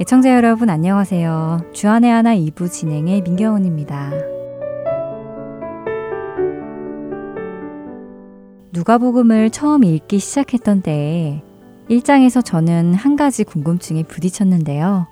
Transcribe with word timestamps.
애청자 0.00 0.34
여러분 0.34 0.70
안녕하세요. 0.70 1.70
주안의 1.72 2.10
하나 2.10 2.34
2부 2.34 2.68
진행의 2.68 3.22
민경훈입니다. 3.22 4.10
누가복음을 8.72 9.50
처음 9.50 9.84
읽기 9.84 10.18
시작했던 10.18 10.82
때에 10.82 11.44
1장에서 11.88 12.44
저는 12.44 12.94
한 12.94 13.14
가지 13.14 13.44
궁금증에 13.44 14.02
부딪혔는데요. 14.02 15.06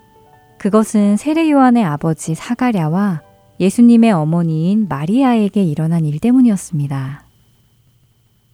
그것은 0.59 1.17
세례 1.17 1.49
요한의 1.49 1.85
아버지 1.85 2.35
사가랴와 2.35 3.23
예수님의 3.61 4.11
어머니인 4.11 4.89
마리아에게 4.89 5.63
일어난 5.63 6.05
일 6.05 6.19
때문이었습니다. 6.19 7.25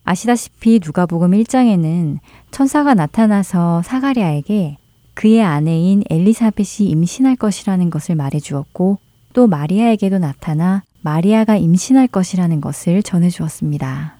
아시다시피 0.05 0.79
누가복음 0.84 1.31
1장에는 1.31 2.19
천사가 2.51 2.92
나타나서 2.92 3.81
사가랴에게 3.81 4.77
그의 5.19 5.43
아내인 5.43 6.05
엘리사벳이 6.09 6.89
임신할 6.91 7.35
것이라는 7.35 7.91
것을 7.91 8.15
말해 8.15 8.39
주었고 8.39 8.99
또 9.33 9.49
마리아에게도 9.49 10.19
나타나 10.19 10.85
마리아가 11.01 11.57
임신할 11.57 12.07
것이라는 12.07 12.61
것을 12.61 13.03
전해 13.03 13.29
주었습니다. 13.29 14.17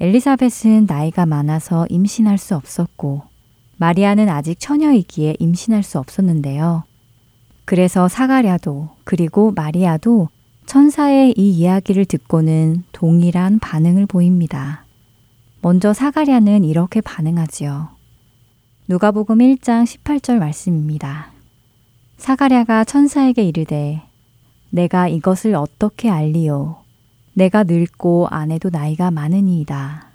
엘리사벳은 0.00 0.86
나이가 0.88 1.24
많아서 1.24 1.86
임신할 1.88 2.36
수 2.36 2.56
없었고 2.56 3.22
마리아는 3.76 4.28
아직 4.28 4.58
처녀이기에 4.58 5.36
임신할 5.38 5.84
수 5.84 6.00
없었는데요. 6.00 6.82
그래서 7.64 8.08
사가랴도 8.08 8.88
그리고 9.04 9.52
마리아도 9.52 10.30
천사의 10.66 11.34
이 11.36 11.50
이야기를 11.52 12.06
듣고는 12.06 12.82
동일한 12.90 13.60
반응을 13.60 14.06
보입니다. 14.06 14.84
먼저 15.60 15.92
사가랴는 15.92 16.64
이렇게 16.64 17.00
반응하지요. 17.00 17.93
누가복음 18.86 19.38
1장 19.38 19.84
18절 19.84 20.38
말씀입니다. 20.38 21.30
사가랴가 22.18 22.84
천사에게 22.84 23.42
이르되 23.42 24.02
내가 24.68 25.08
이것을 25.08 25.54
어떻게 25.54 26.10
알리요 26.10 26.76
내가 27.32 27.62
늙고 27.62 28.28
아내도 28.30 28.68
나이가 28.68 29.10
많으니이다. 29.10 30.08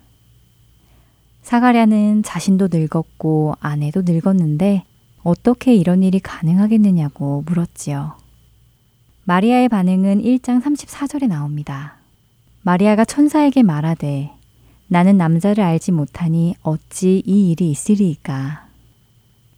사가랴는 1.42 2.22
자신도 2.22 2.68
늙었고 2.72 3.56
아내도 3.60 4.04
늙었는데 4.06 4.84
어떻게 5.24 5.74
이런 5.74 6.04
일이 6.04 6.20
가능하겠느냐고 6.20 7.42
물었지요. 7.48 8.18
마리아의 9.24 9.70
반응은 9.70 10.22
1장 10.22 10.62
34절에 10.62 11.28
나옵니다. 11.28 11.96
마리아가 12.62 13.04
천사에게 13.04 13.64
말하되 13.64 14.39
나는 14.92 15.18
남자를 15.18 15.64
알지 15.64 15.92
못하니 15.92 16.56
어찌 16.64 17.22
이 17.26 17.52
일이 17.52 17.70
있으리이까. 17.70 18.66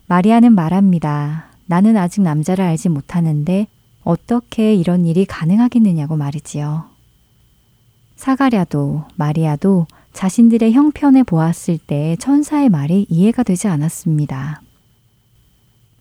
마리아는 0.07 0.53
말합니다. 0.53 1.45
나는 1.65 1.95
아직 1.95 2.21
남자를 2.21 2.65
알지 2.65 2.89
못하는데 2.89 3.67
어떻게 4.03 4.75
이런 4.75 5.05
일이 5.05 5.23
가능하겠느냐고 5.25 6.17
말이지요. 6.17 6.83
사가랴도 8.17 9.05
마리아도 9.15 9.87
자신들의 10.11 10.73
형편에 10.73 11.23
보았을 11.23 11.77
때 11.77 12.17
천사의 12.19 12.67
말이 12.67 13.05
이해가 13.09 13.43
되지 13.43 13.69
않았습니다. 13.69 14.61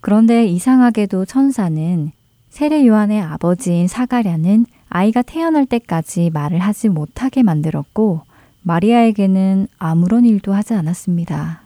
그런데 0.00 0.44
이상하게도 0.46 1.26
천사는 1.26 2.10
세례 2.48 2.84
요한의 2.84 3.22
아버지인 3.22 3.86
사가랴는 3.86 4.66
아이가 4.88 5.22
태어날 5.22 5.66
때까지 5.66 6.30
말을 6.30 6.58
하지 6.58 6.88
못하게 6.88 7.44
만들었고 7.44 8.22
마리아에게는 8.62 9.68
아무런 9.78 10.24
일도 10.24 10.52
하지 10.52 10.74
않았습니다. 10.74 11.62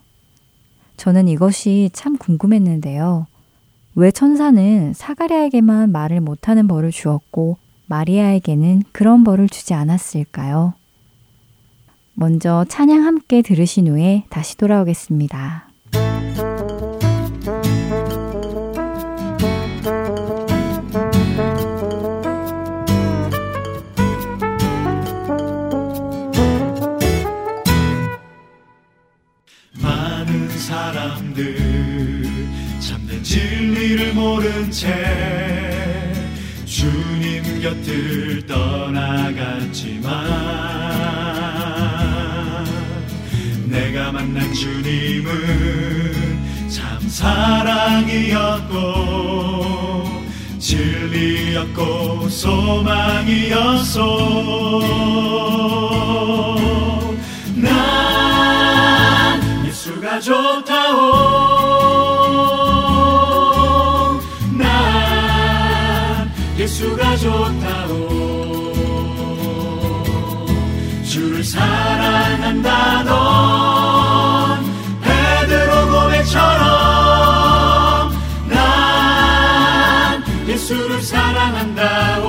저는 0.96 1.28
이것이 1.28 1.90
참 1.92 2.16
궁금했는데요. 2.16 3.26
왜 3.96 4.10
천사는 4.10 4.92
사가랴에게만 4.94 5.92
말을 5.92 6.20
못하는 6.20 6.66
벌을 6.68 6.90
주었고 6.90 7.58
마리아에게는 7.86 8.82
그런 8.92 9.24
벌을 9.24 9.48
주지 9.48 9.74
않았을까요? 9.74 10.74
먼저 12.14 12.64
찬양 12.68 13.04
함께 13.04 13.42
들으신 13.42 13.88
후에 13.88 14.24
다시 14.30 14.56
돌아오겠습니다. 14.56 15.73
모른 34.24 34.70
채 34.70 34.88
주님 36.64 37.60
곁을 37.60 38.46
떠나갔지만 38.46 40.10
내가 43.66 44.10
만난 44.12 44.50
주님은 44.54 45.30
참 46.70 47.06
사랑이었고 47.06 48.74
진리였고 50.58 52.30
소망이었소. 52.30 54.00
난 57.56 59.66
예수가 59.66 60.20
좋다오 60.20 61.63
예수가 66.74 67.16
좋다오 67.18 68.74
주를 71.04 71.44
사랑한다던 71.44 72.64
베드로 75.00 75.88
고백처럼 75.92 76.52
난 78.48 80.24
예수를 80.48 81.00
사랑한다오 81.00 82.24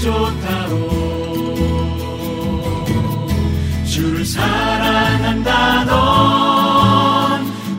좋다오 0.00 0.88
주를 3.84 4.24
사랑한다던 4.24 5.42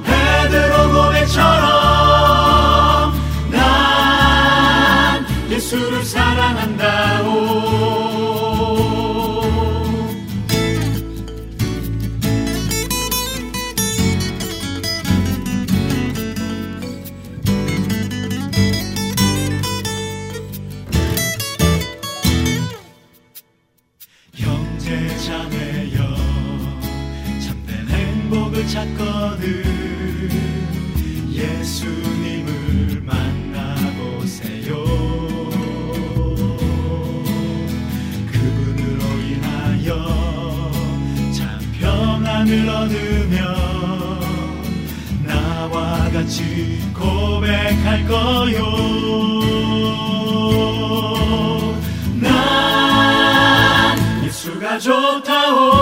베드로 0.03 0.94
고백처럼 0.94 1.59
난 3.50 5.25
예수를 5.50 6.06
사랑한다오 6.06 7.31
될까요? 48.11 48.59
난 52.19 54.23
예수가 54.25 54.79
좋다오. 54.79 55.80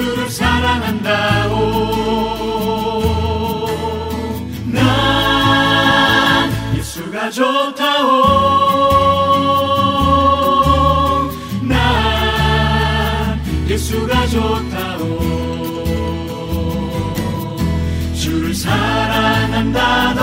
예수를 0.00 0.30
사랑한다오 0.30 1.66
난 4.64 6.50
예수가 6.74 7.30
좋다오 7.30 8.08
난 11.62 13.38
예수가 13.68 14.26
좋다오 14.28 15.20
주를 18.14 18.54
사랑한다던 18.54 20.20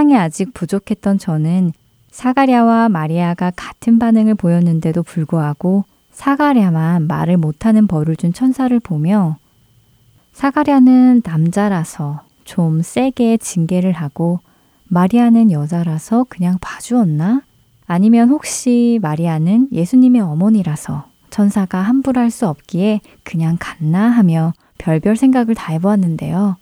신앙이 0.00 0.16
아직 0.16 0.54
부족했던 0.54 1.18
저는 1.18 1.72
사가랴와 2.10 2.88
마리아가 2.88 3.52
같은 3.54 3.98
반응을 3.98 4.34
보였는데도 4.34 5.02
불구하고 5.02 5.84
사가랴만 6.12 7.06
말을 7.06 7.36
못하는 7.36 7.86
벌을 7.86 8.16
준 8.16 8.32
천사를 8.32 8.78
보며 8.80 9.36
사가랴는 10.32 11.20
남자라서 11.22 12.22
좀 12.44 12.80
세게 12.80 13.36
징계를 13.38 13.92
하고 13.92 14.40
마리아는 14.88 15.50
여자라서 15.50 16.24
그냥 16.30 16.56
봐주었나? 16.62 17.42
아니면 17.86 18.30
혹시 18.30 18.98
마리아는 19.02 19.68
예수님의 19.70 20.22
어머니라서 20.22 21.04
천사가 21.28 21.78
함부로 21.82 22.22
할 22.22 22.30
수 22.30 22.48
없기에 22.48 23.00
그냥 23.22 23.58
갔나 23.60 24.08
하며 24.08 24.54
별별 24.78 25.16
생각을 25.16 25.54
다 25.54 25.72
해보았는데요. 25.72 26.56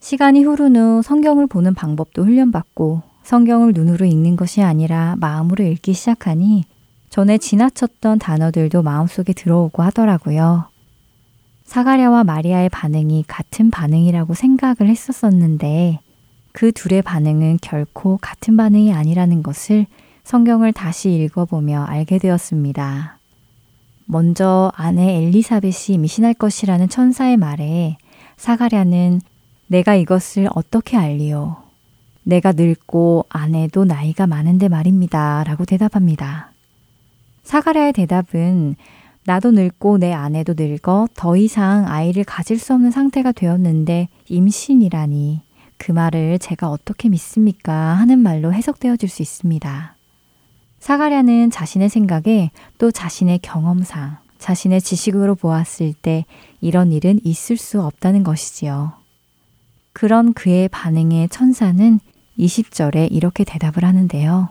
시간이 0.00 0.42
흐른 0.42 0.76
후 0.76 1.02
성경을 1.02 1.46
보는 1.46 1.74
방법도 1.74 2.24
훈련받고 2.24 3.02
성경을 3.22 3.72
눈으로 3.74 4.06
읽는 4.06 4.34
것이 4.34 4.62
아니라 4.62 5.14
마음으로 5.18 5.62
읽기 5.64 5.92
시작하니 5.92 6.64
전에 7.10 7.38
지나쳤던 7.38 8.18
단어들도 8.18 8.82
마음속에 8.82 9.32
들어오고 9.34 9.82
하더라고요. 9.82 10.64
사가랴와 11.64 12.24
마리아의 12.24 12.70
반응이 12.70 13.24
같은 13.28 13.70
반응이라고 13.70 14.34
생각을 14.34 14.88
했었었는데 14.88 16.00
그 16.52 16.72
둘의 16.72 17.02
반응은 17.02 17.58
결코 17.62 18.16
같은 18.16 18.56
반응이 18.56 18.92
아니라는 18.92 19.42
것을 19.42 19.86
성경을 20.24 20.72
다시 20.72 21.12
읽어보며 21.12 21.84
알게 21.84 22.18
되었습니다. 22.18 23.18
먼저 24.06 24.72
아내 24.74 25.18
엘리사벳이 25.18 25.94
임신할 25.94 26.34
것이라는 26.34 26.88
천사의 26.88 27.36
말에 27.36 27.98
사가랴는 28.36 29.20
내가 29.70 29.94
이것을 29.94 30.48
어떻게 30.52 30.96
알리요? 30.96 31.58
내가 32.24 32.50
늙고 32.50 33.26
아내도 33.28 33.84
나이가 33.84 34.26
많은데 34.26 34.68
말입니다. 34.68 35.44
라고 35.44 35.64
대답합니다. 35.64 36.50
사가랴의 37.44 37.92
대답은 37.92 38.74
나도 39.26 39.52
늙고 39.52 39.98
내 39.98 40.12
아내도 40.12 40.54
늙어 40.56 41.06
더 41.14 41.36
이상 41.36 41.86
아이를 41.86 42.24
가질 42.24 42.58
수 42.58 42.74
없는 42.74 42.90
상태가 42.90 43.30
되었는데 43.30 44.08
임신이라니 44.28 45.40
그 45.78 45.92
말을 45.92 46.40
제가 46.40 46.68
어떻게 46.68 47.08
믿습니까? 47.08 47.72
하는 47.72 48.18
말로 48.18 48.52
해석되어질 48.52 49.08
수 49.08 49.22
있습니다. 49.22 49.94
사가랴는 50.80 51.52
자신의 51.52 51.90
생각에 51.90 52.50
또 52.78 52.90
자신의 52.90 53.38
경험상, 53.38 54.16
자신의 54.38 54.80
지식으로 54.80 55.36
보았을 55.36 55.92
때 55.92 56.24
이런 56.60 56.90
일은 56.90 57.20
있을 57.22 57.56
수 57.56 57.80
없다는 57.80 58.24
것이지요. 58.24 58.99
그런 59.92 60.32
그의 60.32 60.68
반응에 60.68 61.28
천사는 61.28 62.00
20절에 62.38 63.08
이렇게 63.10 63.44
대답을 63.44 63.84
하는데요. 63.84 64.50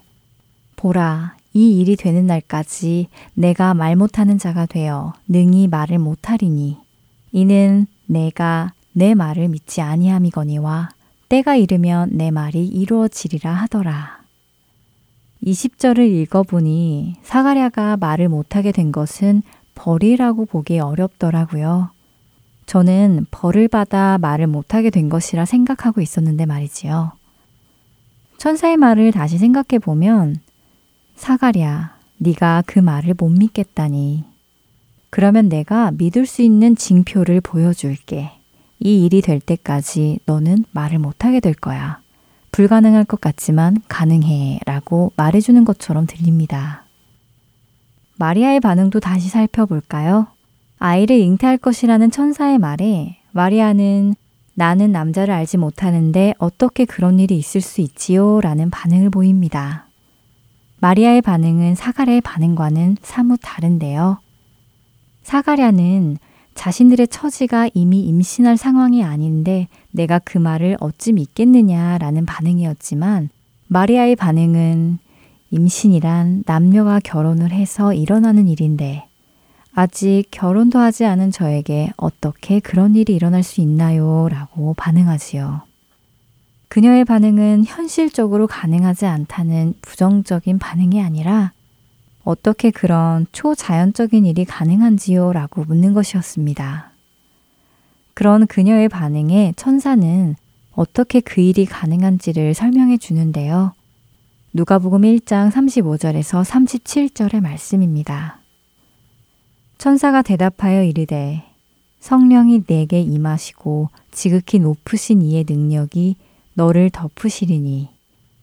보라, 0.75 1.35
이 1.53 1.79
일이 1.79 1.95
되는 1.95 2.27
날까지 2.27 3.07
내가 3.33 3.73
말 3.73 3.95
못하는 3.95 4.37
자가 4.37 4.65
되어 4.65 5.13
능히 5.27 5.67
말을 5.67 5.97
못하리니 5.97 6.77
이는 7.31 7.87
내가 8.05 8.73
내 8.93 9.15
말을 9.15 9.49
믿지 9.49 9.81
아니함이거니와 9.81 10.89
때가 11.29 11.55
이르면 11.55 12.09
내 12.13 12.31
말이 12.31 12.65
이루어지리라 12.65 13.51
하더라. 13.53 14.19
20절을 15.43 16.09
읽어보니 16.09 17.15
사가랴가 17.23 17.97
말을 17.97 18.29
못하게 18.29 18.71
된 18.71 18.91
것은 18.91 19.41
벌이라고 19.75 20.45
보기 20.45 20.79
어렵더라고요. 20.79 21.91
저는 22.69 23.25
벌을 23.31 23.67
받아 23.67 24.19
말을 24.19 24.45
못하게 24.45 24.91
된 24.91 25.09
것이라 25.09 25.45
생각하고 25.45 26.01
있었는데 26.01 26.45
말이지요. 26.45 27.13
천사의 28.37 28.77
말을 28.77 29.11
다시 29.11 29.39
생각해 29.39 29.79
보면 29.81 30.35
사가랴, 31.15 31.97
네가 32.19 32.61
그 32.67 32.77
말을 32.77 33.15
못 33.17 33.29
믿겠다니. 33.29 34.23
그러면 35.09 35.49
내가 35.49 35.89
믿을 35.89 36.27
수 36.27 36.43
있는 36.43 36.75
징표를 36.75 37.41
보여줄게. 37.41 38.33
이 38.79 39.03
일이 39.03 39.23
될 39.23 39.39
때까지 39.39 40.19
너는 40.27 40.63
말을 40.69 40.99
못하게 40.99 41.39
될 41.39 41.55
거야. 41.55 42.01
불가능할 42.51 43.03
것 43.05 43.19
같지만 43.19 43.77
가능해 43.87 44.59
라고 44.67 45.11
말해주는 45.15 45.65
것처럼 45.65 46.05
들립니다. 46.05 46.85
마리아의 48.17 48.59
반응도 48.59 48.99
다시 48.99 49.27
살펴볼까요? 49.27 50.27
아이를 50.79 51.17
잉태할 51.19 51.57
것이라는 51.57 52.09
천사의 52.09 52.57
말에 52.57 53.17
마리아는 53.31 54.15
나는 54.53 54.91
남자를 54.93 55.33
알지 55.33 55.57
못하는데 55.57 56.33
어떻게 56.37 56.85
그런 56.85 57.19
일이 57.19 57.37
있을 57.37 57.59
수 57.61 57.81
있지요? 57.81 58.39
라는 58.41 58.69
반응을 58.69 59.09
보입니다. 59.09 59.87
마리아의 60.79 61.21
반응은 61.21 61.75
사가랴의 61.75 62.21
반응과는 62.21 62.97
사뭇 63.01 63.39
다른데요. 63.41 64.19
사가랴는 65.23 66.17
자신들의 66.55 67.09
처지가 67.09 67.69
이미 67.73 68.01
임신할 68.01 68.55
상황이 68.55 69.03
아닌데 69.03 69.67
내가 69.91 70.19
그 70.19 70.37
말을 70.37 70.77
어찌 70.79 71.11
믿겠느냐라는 71.11 72.25
반응이었지만 72.25 73.29
마리아의 73.67 74.15
반응은 74.15 74.99
임신이란 75.51 76.43
남녀가 76.45 76.99
결혼을 77.01 77.51
해서 77.51 77.93
일어나는 77.93 78.47
일인데 78.47 79.08
아직 79.79 80.25
결혼도 80.29 80.77
하지 80.77 81.05
않은 81.05 81.31
저에게 81.31 81.89
어떻게 81.95 82.59
그런 82.59 82.95
일이 82.95 83.15
일어날 83.15 83.43
수 83.43 83.61
있나요? 83.61 84.27
라고 84.29 84.73
반응하지요. 84.73 85.61
그녀의 86.67 87.05
반응은 87.05 87.63
현실적으로 87.63 88.45
가능하지 88.45 89.05
않다는 89.05 89.75
부정적인 89.79 90.59
반응이 90.59 91.01
아니라 91.01 91.53
어떻게 92.25 92.71
그런 92.71 93.25
초자연적인 93.31 94.25
일이 94.25 94.43
가능한지요? 94.43 95.31
라고 95.31 95.63
묻는 95.63 95.93
것이었습니다. 95.93 96.91
그런 98.13 98.47
그녀의 98.47 98.89
반응에 98.89 99.53
천사는 99.55 100.35
어떻게 100.73 101.21
그 101.21 101.39
일이 101.39 101.65
가능한지를 101.65 102.53
설명해 102.53 102.97
주는데요. 102.97 103.71
누가복음 104.51 105.03
1장 105.03 105.49
35절에서 105.49 106.43
37절의 106.43 107.39
말씀입니다. 107.39 108.38
천사가 109.79 110.23
대답하여 110.23 110.83
이르되 110.83 111.41
성령이 112.01 112.65
내게 112.65 112.99
임하시고 112.99 113.87
지극히 114.11 114.59
높으신 114.59 115.21
이의 115.21 115.45
능력이 115.49 116.17
너를 116.53 116.89
덮으시리니 116.89 117.87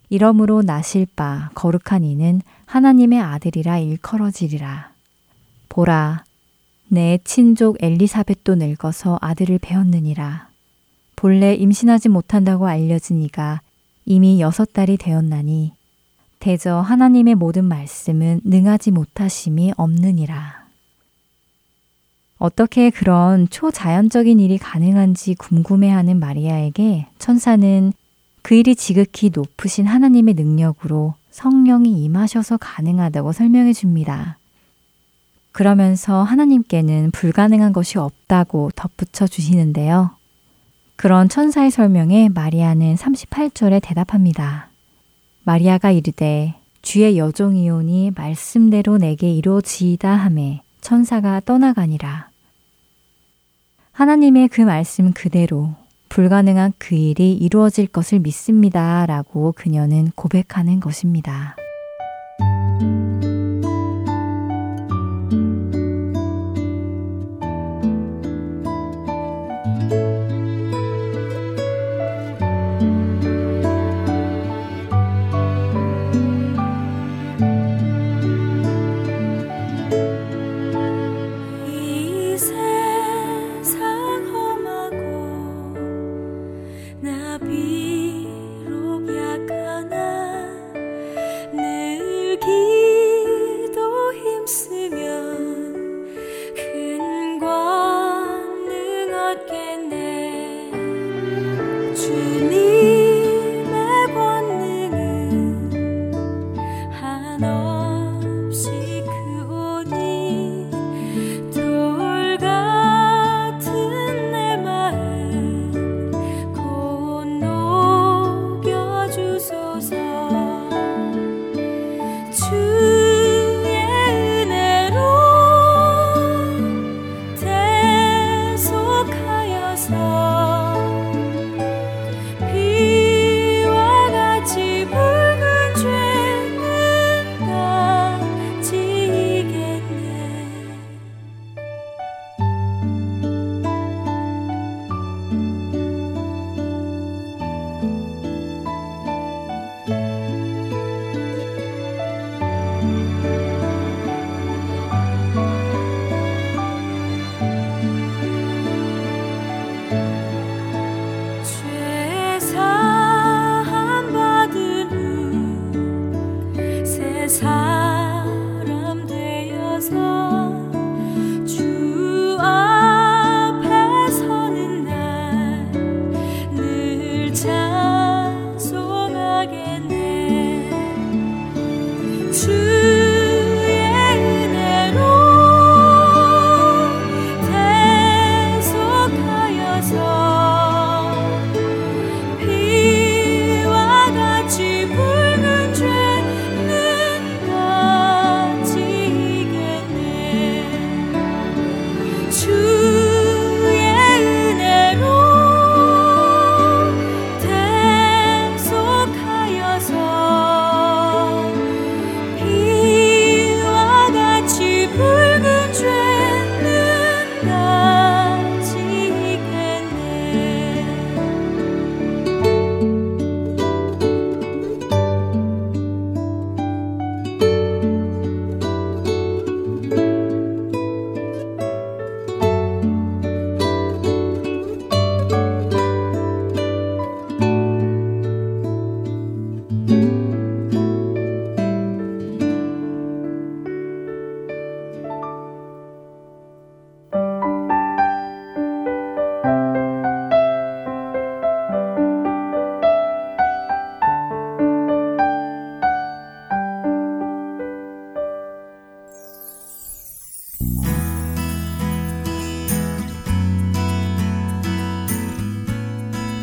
이러므로 0.09 0.63
나실 0.63 1.07
바 1.15 1.51
거룩한 1.55 2.05
이는 2.05 2.41
하나님의 2.65 3.21
아들이라 3.21 3.81
일컬어지리라. 3.81 4.93
보라, 5.69 6.25
내 6.89 7.19
친족 7.23 7.77
엘리사벳도 7.81 8.55
늙어서 8.55 9.19
아들을 9.21 9.59
배웠느니라. 9.59 10.49
본래 11.17 11.53
임신하지 11.53 12.09
못한다고 12.09 12.67
알려진 12.67 13.21
이가 13.21 13.61
이미 14.07 14.41
여섯 14.41 14.73
달이 14.73 14.97
되었나니 14.97 15.73
대저 16.39 16.81
하나님의 16.81 17.35
모든 17.35 17.67
말씀은 17.67 18.41
능하지 18.45 18.91
못하심이 18.93 19.75
없느니라. 19.77 20.66
어떻게 22.47 22.91
그런 22.91 23.49
초자연적인 23.51 24.39
일이 24.39 24.57
가능한지 24.57 25.35
궁금해하는 25.35 26.21
마리아에게 26.21 27.07
천사는 27.19 27.93
그 28.43 28.55
일이 28.55 28.77
지극히 28.77 29.31
높으신 29.35 29.87
하나님의 29.87 30.35
능력으로 30.35 31.15
성령이 31.33 32.05
임하셔서 32.05 32.59
가능하다고 32.59 33.33
설명해 33.33 33.73
줍니다. 33.73 34.39
그러면서 35.51 36.23
하나님께는 36.23 37.11
불가능한 37.11 37.73
것이 37.73 37.99
없다고 37.99 38.71
덧붙여 38.77 39.27
주시는데요. 39.27 40.11
그런 40.95 41.29
천사의 41.29 41.73
설명에 41.73 42.29
마리아는 42.29 42.95
38절에 42.95 43.81
대답합니다. 43.83 44.69
마리아가 45.43 45.91
이르되 45.91 46.55
주의 46.81 47.19
여종이오니 47.19 48.13
말씀대로 48.15 48.99
내게 48.99 49.33
이루어지이다 49.33 50.09
하매 50.09 50.63
천사가 50.81 51.41
떠나가니라. 51.41 52.36
하나님의 53.97 54.49
그 54.49 54.61
말씀 54.61 55.15
그대로 55.15 55.71
불가능한 56.11 56.75
그 56.77 56.95
일이 56.95 57.33
이루어질 57.33 57.87
것을 57.87 58.19
믿습니다. 58.19 59.07
라고 59.07 59.53
그녀는 59.57 60.11
고백하는 60.15 60.81
것입니다. 60.81 61.57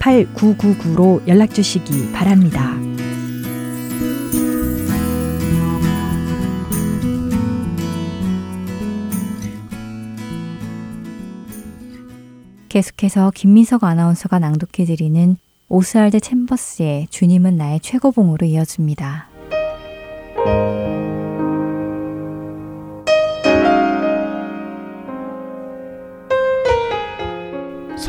8999로 0.00 1.26
연락 1.28 1.54
주시기 1.54 2.10
바랍니다. 2.12 2.74
계속해서 12.68 13.32
김미석 13.34 13.84
아나운서가 13.84 14.38
낭독해드리는 14.38 15.36
오스알드 15.68 16.20
챔버스의 16.20 17.08
주님은 17.10 17.56
나의 17.56 17.80
최고봉으로 17.80 18.46
이어집니다. 18.46 19.28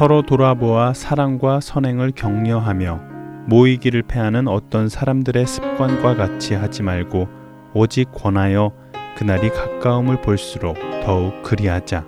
서로 0.02 0.24
돌아보아 0.24 0.94
사랑과 0.94 1.60
선행을 1.60 2.14
격려하며 2.16 3.02
모이기를 3.46 4.02
패하는 4.02 4.48
어떤 4.48 4.90
사람들의 4.90 5.46
습관과 5.46 6.16
같이 6.16 6.56
하지 6.56 6.82
말고 6.82 7.30
오직 7.76 8.12
권하여 8.12 8.72
그날이 9.16 9.50
가까움을 9.50 10.22
볼수록 10.22 10.76
더욱 11.06 11.44
그리하자. 11.44 12.04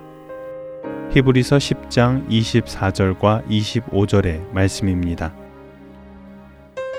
히브리서 1.12 1.58
10장 1.58 2.28
24절과 2.28 3.46
25절의 3.46 4.50
말씀입니다. 4.50 5.32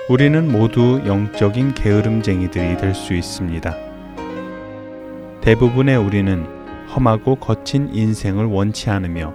우리는 0.08 0.50
모두 0.50 1.02
영적인 1.04 1.74
게으름쟁이들이 1.74 2.78
될 2.78 2.94
수 2.94 3.12
있습니다. 3.12 3.76
대부분의 5.42 5.98
우리는 5.98 6.46
험하고 6.88 7.34
거친 7.36 7.94
인생을 7.94 8.46
원치 8.46 8.88
않으며 8.88 9.34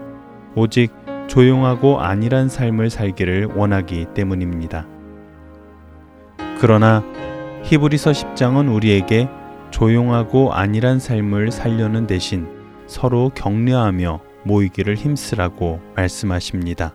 오직 0.55 1.00
조용하고 1.27 2.01
안일한 2.01 2.49
삶을 2.49 2.89
살기를 2.89 3.45
원하기 3.55 4.07
때문입니다. 4.13 4.85
그러나 6.59 7.03
히브리서 7.63 8.11
10장은 8.11 8.73
우리에게 8.73 9.27
조용하고 9.71 10.53
안일한 10.53 10.99
삶을 10.99 11.51
살려는 11.51 12.05
대신 12.07 12.47
서로 12.87 13.31
격려하며 13.33 14.19
모이기를 14.43 14.95
힘쓰라고 14.95 15.79
말씀하십니다. 15.95 16.93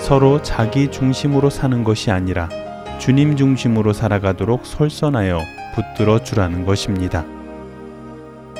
서로 0.00 0.42
자기 0.42 0.90
중심으로 0.90 1.50
사는 1.50 1.84
것이 1.84 2.10
아니라 2.10 2.48
주님 2.98 3.36
중심으로 3.36 3.92
살아가도록 3.92 4.64
솔선하여 4.64 5.40
붙들어 5.74 6.22
주라는 6.22 6.64
것입니다. 6.64 7.24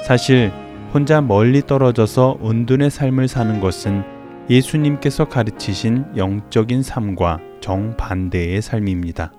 사실 0.04 0.52
혼자 0.92 1.22
멀리 1.22 1.62
떨어져서 1.62 2.38
은둔의 2.44 2.90
삶을 2.90 3.26
사는 3.26 3.61
것은 3.61 4.04
예수님께서 4.50 5.25
가르치신 5.25 6.04
영적인 6.18 6.82
삶과 6.82 7.38
정반대의 7.61 8.61
삶입니다. 8.61 9.32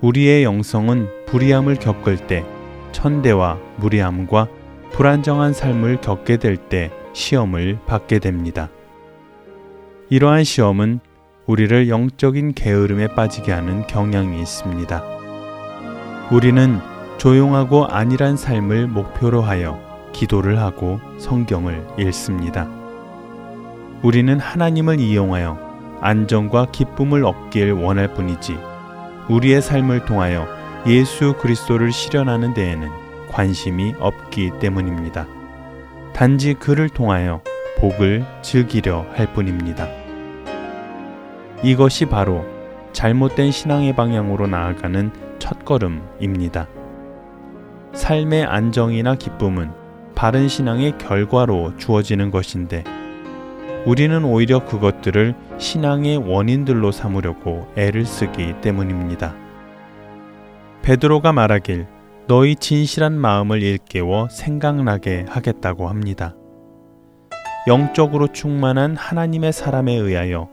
우리의 0.00 0.42
영성은 0.42 1.26
불의함을 1.26 1.76
겪을 1.76 2.26
때 2.26 2.44
천대와 2.90 3.58
무리함과 3.76 4.48
불안정한 4.92 5.52
삶을 5.52 6.00
겪게 6.00 6.38
될 6.38 6.56
때 6.56 6.90
시험을 7.12 7.78
받게 7.86 8.18
됩니다. 8.18 8.68
이러한 10.10 10.42
시험은 10.42 11.00
우리를 11.46 11.88
영적인 11.88 12.54
게으름에 12.54 13.08
빠지게 13.08 13.52
하는 13.52 13.86
경향이 13.86 14.40
있습니다. 14.40 15.04
우리는 16.32 16.80
조용하고 17.18 17.86
안일한 17.86 18.36
삶을 18.36 18.88
목표로 18.88 19.42
하여 19.42 19.85
기도를 20.16 20.58
하고 20.58 20.98
성경을 21.18 21.86
읽습니다. 21.98 22.66
우리는 24.02 24.40
하나님을 24.40 24.98
이용하여 24.98 25.98
안정과 26.00 26.68
기쁨을 26.72 27.24
얻길 27.24 27.72
원할 27.72 28.14
뿐이지 28.14 28.56
우리의 29.28 29.60
삶을 29.60 30.06
통하여 30.06 30.46
예수 30.86 31.34
그리스도를 31.34 31.92
실현하는 31.92 32.54
데에는 32.54 32.88
관심이 33.30 33.94
없기 33.98 34.52
때문입니다. 34.58 35.26
단지 36.14 36.54
그를 36.54 36.88
통하여 36.88 37.42
복을 37.78 38.24
즐기려 38.40 39.04
할 39.14 39.32
뿐입니다. 39.34 39.86
이것이 41.62 42.06
바로 42.06 42.46
잘못된 42.92 43.50
신앙의 43.50 43.94
방향으로 43.94 44.46
나아가는 44.46 45.10
첫걸음입니다. 45.38 46.68
삶의 47.92 48.44
안정이나 48.44 49.14
기쁨은 49.16 49.85
바른 50.16 50.48
신앙의 50.48 50.96
결과로 50.96 51.76
주어지는 51.76 52.30
것인데 52.30 52.82
우리는 53.84 54.24
오히려 54.24 54.64
그것들을 54.64 55.34
신앙의 55.58 56.16
원인들로 56.16 56.90
삼으려고 56.90 57.70
애를 57.76 58.06
쓰기 58.06 58.54
때문입니다. 58.62 59.34
베드로가 60.82 61.32
말하길 61.32 61.86
너희 62.26 62.56
진실한 62.56 63.12
마음을 63.12 63.62
일깨워 63.62 64.28
생각나게 64.30 65.26
하겠다고 65.28 65.88
합니다. 65.88 66.34
영적으로 67.68 68.32
충만한 68.32 68.96
하나님의 68.96 69.52
사람에 69.52 69.94
의하여 69.94 70.48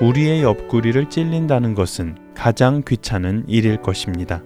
우리의 0.00 0.42
옆구리를 0.42 1.10
찔린다는 1.10 1.74
것은 1.74 2.16
가장 2.34 2.82
귀찮은 2.86 3.44
일일 3.48 3.82
것입니다. 3.82 4.42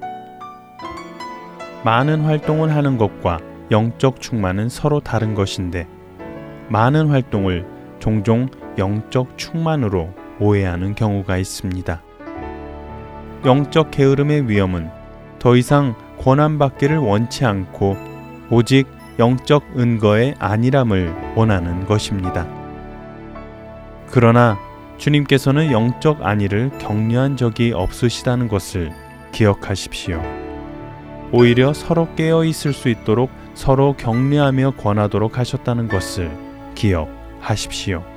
많은 1.85 2.23
활동을 2.23 2.75
하는 2.75 2.97
것과 2.97 3.54
영적 3.75 4.21
충만은 4.21 4.69
서로 4.69 5.01
다른 5.01 5.35
것인데 5.35 5.89
많은 6.69 7.09
활동을 7.09 7.67
종종 7.99 8.49
영적 8.79 9.37
충만으로 9.37 10.15
오해하는 10.39 10.95
경우가 10.95 11.39
있습니다. 11.39 12.01
영적 13.45 13.91
게으름의 13.91 14.49
위험은 14.49 14.91
더 15.41 15.57
이상 15.57 15.97
권한받기를 16.21 16.99
원치 16.99 17.45
않고 17.45 17.97
오직 18.49 18.87
영적 19.19 19.65
은거의 19.77 20.37
안일함을 20.39 21.35
원하는 21.35 21.85
것입니다. 21.85 22.47
그러나 24.09 24.57
주님께서는 24.99 25.73
영적 25.73 26.25
안위를 26.25 26.71
격려한 26.79 27.37
적이 27.37 27.73
없으시다는 27.73 28.47
것을 28.47 28.93
기억하십시오. 29.33 30.23
오히려 31.33 31.73
서로 31.73 32.09
깨어 32.15 32.45
있을 32.45 32.73
수 32.73 32.89
있도록 32.89 33.31
서로 33.55 33.95
격려하며 33.97 34.73
권하도록 34.73 35.39
하셨다는 35.39 35.89
것을 35.89 36.31
기억 36.75 37.09
하십시오. 37.41 38.14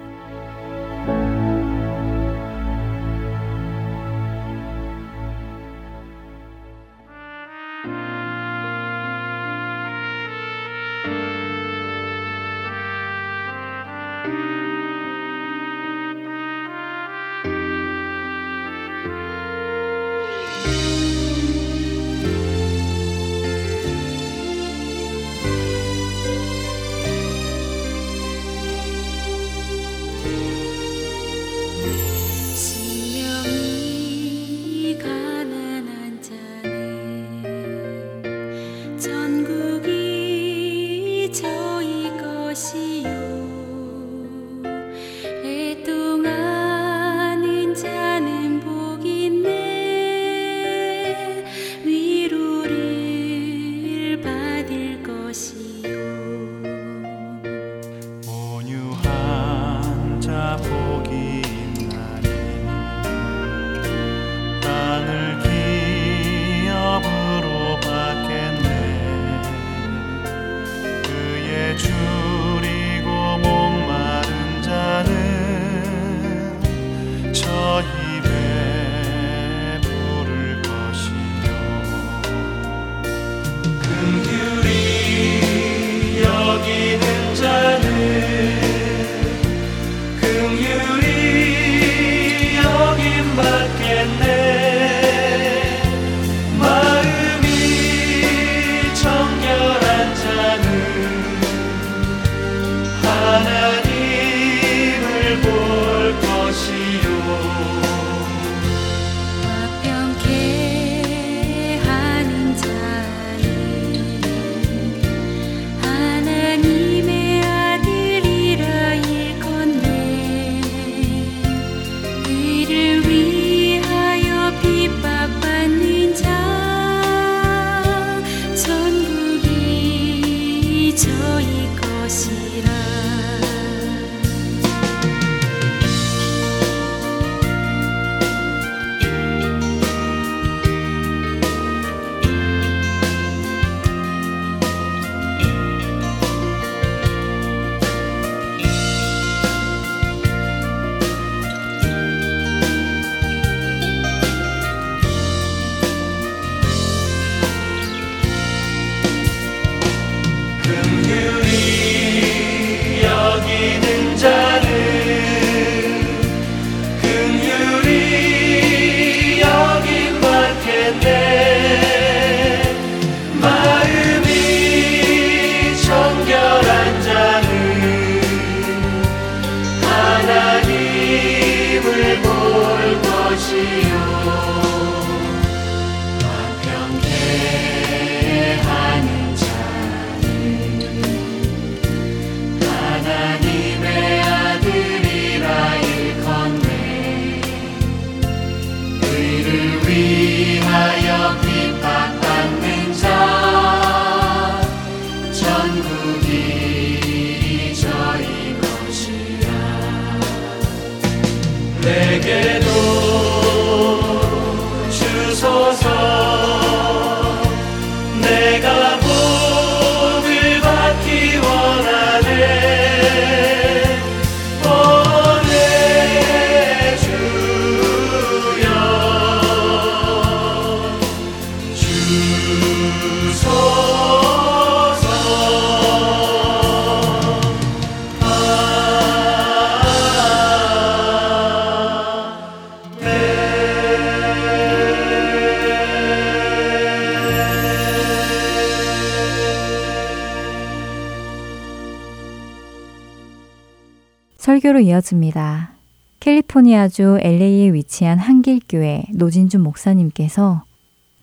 설교로 254.77 254.79
이어집니다. 254.81 255.71
캘리포니아주 256.19 257.19
LA에 257.21 257.73
위치한 257.73 258.19
한길교회 258.19 259.05
노진준 259.13 259.61
목사님께서 259.61 260.63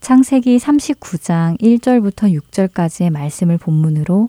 창세기 0.00 0.58
39장 0.58 1.60
1절부터 1.60 2.32
6절까지의 2.38 3.10
말씀을 3.10 3.58
본문으로 3.58 4.28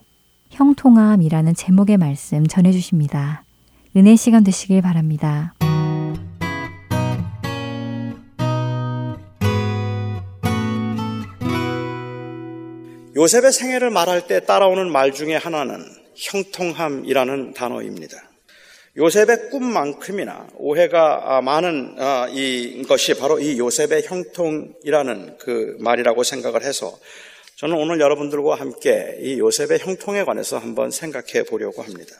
형통함이라는 0.52 1.54
제목의 1.56 1.98
말씀 1.98 2.46
전해 2.48 2.72
주십니다. 2.72 3.44
은혜 3.96 4.16
시간 4.16 4.44
되시길 4.44 4.82
바랍니다. 4.82 5.54
요셉의 13.16 13.52
생애를 13.52 13.90
말할 13.90 14.28
때 14.28 14.46
따라오는 14.46 14.92
말 14.92 15.12
중에 15.14 15.36
하나는 15.36 15.84
형통함이라는 16.16 17.54
단어입니다. 17.54 18.35
요셉의 18.98 19.50
꿈만큼이나 19.50 20.48
오해가 20.56 21.42
많은 21.42 21.96
아, 21.98 22.30
이 22.32 22.82
것이 22.88 23.14
바로 23.16 23.40
이 23.40 23.60
요셉의 23.60 24.04
형통이라는 24.04 25.38
그 25.38 25.76
말이라고 25.80 26.24
생각을 26.24 26.64
해서 26.64 26.98
저는 27.58 27.76
오늘 27.76 28.00
여러분들과 28.00 28.56
함께 28.56 29.18
이 29.20 29.38
요셉의 29.38 29.80
형통에 29.80 30.24
관해서 30.24 30.58
한번 30.58 30.92
생각해 30.92 31.44
보려고 31.44 31.82
합니다. 31.82 32.16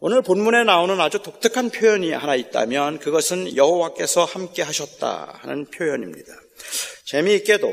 오늘 0.00 0.22
본문에 0.22 0.64
나오는 0.64 1.00
아주 1.00 1.22
독특한 1.22 1.70
표현이 1.70 2.10
하나 2.12 2.34
있다면 2.34 2.98
그것은 2.98 3.56
여호와께서 3.56 4.24
함께 4.24 4.62
하셨다 4.62 5.38
하는 5.40 5.66
표현입니다. 5.66 6.32
재미있게도 7.04 7.72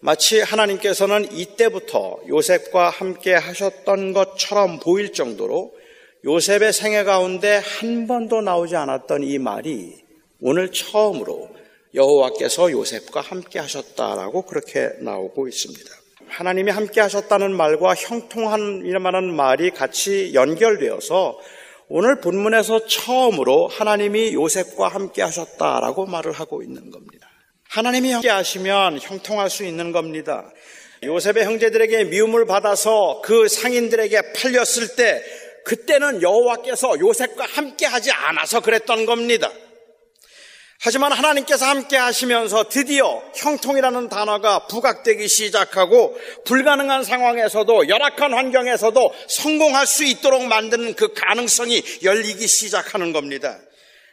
마치 0.00 0.40
하나님께서는 0.40 1.32
이때부터 1.32 2.20
요셉과 2.28 2.90
함께 2.90 3.32
하셨던 3.32 4.12
것처럼 4.12 4.80
보일 4.80 5.12
정도로 5.12 5.79
요셉의 6.24 6.74
생애 6.74 7.02
가운데 7.02 7.62
한 7.64 8.06
번도 8.06 8.42
나오지 8.42 8.76
않았던 8.76 9.22
이 9.22 9.38
말이 9.38 9.94
오늘 10.40 10.70
처음으로 10.70 11.48
여호와께서 11.94 12.70
요셉과 12.70 13.22
함께 13.22 13.58
하셨다라고 13.58 14.42
그렇게 14.42 14.90
나오고 15.00 15.48
있습니다. 15.48 15.90
하나님이 16.28 16.70
함께 16.70 17.00
하셨다는 17.00 17.56
말과 17.56 17.94
형통한이라는 17.94 19.34
말이 19.34 19.70
같이 19.70 20.32
연결되어서 20.34 21.38
오늘 21.88 22.20
본문에서 22.20 22.86
처음으로 22.86 23.68
하나님이 23.68 24.34
요셉과 24.34 24.88
함께 24.88 25.22
하셨다라고 25.22 26.04
말을 26.06 26.32
하고 26.32 26.62
있는 26.62 26.90
겁니다. 26.90 27.28
하나님이 27.70 28.12
함께 28.12 28.28
하시면 28.28 28.98
형통할 29.00 29.48
수 29.48 29.64
있는 29.64 29.90
겁니다. 29.90 30.52
요셉의 31.02 31.44
형제들에게 31.46 32.04
미움을 32.04 32.44
받아서 32.44 33.22
그 33.24 33.48
상인들에게 33.48 34.32
팔렸을 34.32 34.96
때 34.96 35.22
그때는 35.64 36.22
여호와께서 36.22 36.98
요셉과 37.00 37.46
함께 37.46 37.86
하지 37.86 38.10
않아서 38.10 38.60
그랬던 38.60 39.06
겁니다. 39.06 39.50
하지만 40.82 41.12
하나님께서 41.12 41.66
함께 41.66 41.98
하시면서 41.98 42.70
드디어 42.70 43.22
형통이라는 43.34 44.08
단어가 44.08 44.66
부각되기 44.66 45.28
시작하고 45.28 46.18
불가능한 46.46 47.04
상황에서도 47.04 47.88
열악한 47.88 48.32
환경에서도 48.32 49.14
성공할 49.28 49.86
수 49.86 50.04
있도록 50.04 50.42
만드는 50.44 50.94
그 50.94 51.12
가능성이 51.12 51.82
열리기 52.02 52.46
시작하는 52.46 53.12
겁니다. 53.12 53.58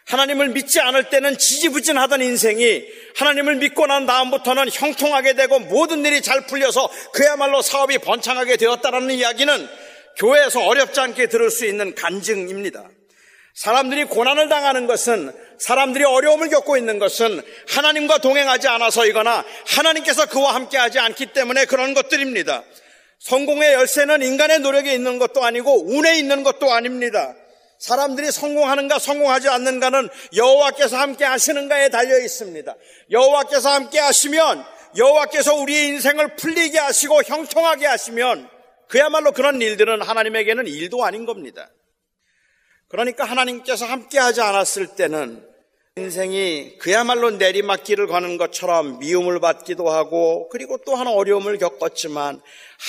하나님을 0.07 0.49
믿지 0.49 0.81
않을 0.81 1.09
때는 1.09 1.37
지지부진하던 1.37 2.21
인생이 2.21 2.83
하나님을 3.15 3.55
믿고 3.57 3.87
난 3.87 4.05
다음부터는 4.05 4.69
형통하게 4.71 5.33
되고 5.33 5.59
모든 5.59 6.05
일이 6.05 6.21
잘 6.21 6.47
풀려서 6.47 6.89
그야말로 7.13 7.61
사업이 7.61 7.97
번창하게 7.99 8.57
되었다라는 8.57 9.11
이야기는 9.11 9.69
교회에서 10.17 10.65
어렵지 10.65 10.99
않게 10.99 11.27
들을 11.27 11.49
수 11.49 11.65
있는 11.65 11.95
간증입니다. 11.95 12.89
사람들이 13.53 14.05
고난을 14.05 14.49
당하는 14.49 14.85
것은 14.85 15.31
사람들이 15.57 16.03
어려움을 16.03 16.49
겪고 16.49 16.77
있는 16.77 16.99
것은 16.99 17.41
하나님과 17.69 18.19
동행하지 18.19 18.67
않아서이거나 18.67 19.43
하나님께서 19.67 20.27
그와 20.27 20.53
함께 20.53 20.77
하지 20.77 20.99
않기 20.99 21.33
때문에 21.33 21.65
그런 21.65 21.95
것들입니다. 21.95 22.63
성공의 23.19 23.73
열쇠는 23.73 24.21
인간의 24.21 24.59
노력에 24.59 24.93
있는 24.93 25.17
것도 25.17 25.43
아니고 25.43 25.87
운에 25.87 26.19
있는 26.19 26.43
것도 26.43 26.71
아닙니다. 26.71 27.33
사람들이 27.79 28.31
성공하는가 28.31 28.99
성공하지 28.99 29.49
않는가는 29.49 30.09
여호와께서 30.35 30.97
함께 30.97 31.25
하시는가에 31.25 31.89
달려 31.89 32.19
있습니다. 32.19 32.75
여호와께서 33.11 33.69
함께 33.69 33.99
하시면 33.99 34.63
여호와께서 34.97 35.55
우리의 35.55 35.87
인생을 35.87 36.35
풀리게 36.35 36.77
하시고 36.77 37.23
형통하게 37.23 37.87
하시면 37.87 38.56
그야말로 38.87 39.31
그런 39.31 39.61
일들은 39.61 40.01
하나님에게는 40.01 40.67
일도 40.67 41.03
아닌 41.03 41.25
겁니다. 41.25 41.69
그러니까 42.89 43.25
하나님께서 43.25 43.85
함께 43.85 44.17
하지 44.17 44.41
않았을 44.41 44.95
때는 44.95 45.45
인생이 45.97 46.77
그야말로 46.77 47.31
내리막길을 47.31 48.05
가는 48.07 48.37
것처럼 48.37 48.99
미움을 48.99 49.39
받기도 49.39 49.89
하고 49.89 50.47
그리고 50.49 50.77
또 50.85 50.95
하나 50.95 51.11
어려움을 51.11 51.57
겪었지만 51.57 52.39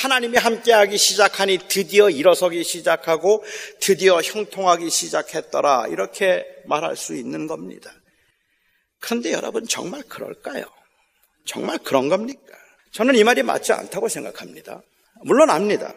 하나님이 0.02 0.36
함께하기 0.36 0.98
시작하니 0.98 1.58
드디어 1.68 2.10
일어서기 2.10 2.62
시작하고 2.62 3.42
드디어 3.80 4.20
형통하기 4.20 4.90
시작했더라 4.90 5.86
이렇게 5.88 6.46
말할 6.66 6.96
수 6.96 7.16
있는 7.16 7.46
겁니다. 7.46 7.90
그런데 9.00 9.32
여러분 9.32 9.66
정말 9.66 10.02
그럴까요? 10.02 10.64
정말 11.46 11.78
그런 11.78 12.10
겁니까? 12.10 12.42
저는 12.92 13.16
이 13.16 13.24
말이 13.24 13.42
맞지 13.42 13.72
않다고 13.72 14.08
생각합니다. 14.08 14.82
물론 15.24 15.50
압니다. 15.50 15.94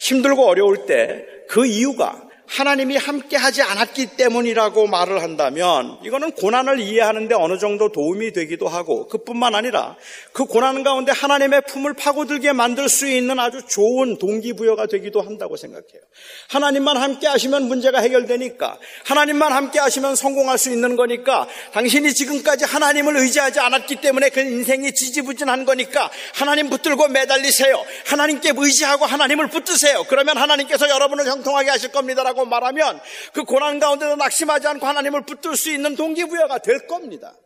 힘들고 0.00 0.46
어려울 0.46 0.86
때 0.86 1.32
그 1.52 1.66
이유가 1.66 2.30
하나님이 2.52 2.98
함께 2.98 3.36
하지 3.36 3.62
않았기 3.62 4.16
때문이라고 4.16 4.86
말을 4.86 5.22
한다면 5.22 5.96
이거는 6.04 6.32
고난을 6.32 6.80
이해하는데 6.80 7.34
어느 7.34 7.58
정도 7.58 7.90
도움이 7.90 8.32
되기도 8.32 8.68
하고 8.68 9.08
그뿐만 9.08 9.54
아니라 9.54 9.96
그 10.32 10.44
고난 10.44 10.82
가운데 10.82 11.12
하나님의 11.12 11.62
품을 11.66 11.94
파고들게 11.94 12.52
만들 12.52 12.90
수 12.90 13.08
있는 13.08 13.38
아주 13.38 13.62
좋은 13.66 14.18
동기부여가 14.18 14.86
되기도 14.86 15.22
한다고 15.22 15.56
생각해요. 15.56 16.02
하나님만 16.48 16.98
함께 16.98 17.26
하시면 17.26 17.68
문제가 17.68 18.00
해결되니까 18.00 18.78
하나님만 19.06 19.50
함께 19.52 19.78
하시면 19.78 20.14
성공할 20.14 20.58
수 20.58 20.70
있는 20.70 20.96
거니까 20.96 21.48
당신이 21.72 22.12
지금까지 22.12 22.66
하나님을 22.66 23.16
의지하지 23.16 23.60
않았기 23.60 23.96
때문에 23.96 24.28
그 24.28 24.40
인생이 24.40 24.92
지지부진한 24.92 25.64
거니까 25.64 26.10
하나님 26.34 26.68
붙들고 26.68 27.08
매달리세요. 27.08 27.82
하나님께 28.08 28.52
의지하고 28.54 29.06
하나님을 29.06 29.48
붙드세요. 29.48 30.04
그러면 30.08 30.36
하나님께서 30.36 30.90
여러분을 30.90 31.26
형통하게 31.26 31.70
하실 31.70 31.92
겁니다라고 31.92 32.41
하고 32.42 32.46
말하면 32.46 33.00
그 33.32 33.44
고난 33.44 33.78
가운데도 33.78 34.16
낙심하지 34.16 34.66
않고 34.66 34.86
하나님을 34.86 35.24
붙들 35.24 35.56
수 35.56 35.70
있는 35.70 35.96
동기부여가 35.96 36.58
될 36.58 36.86
겁니다. 36.86 37.36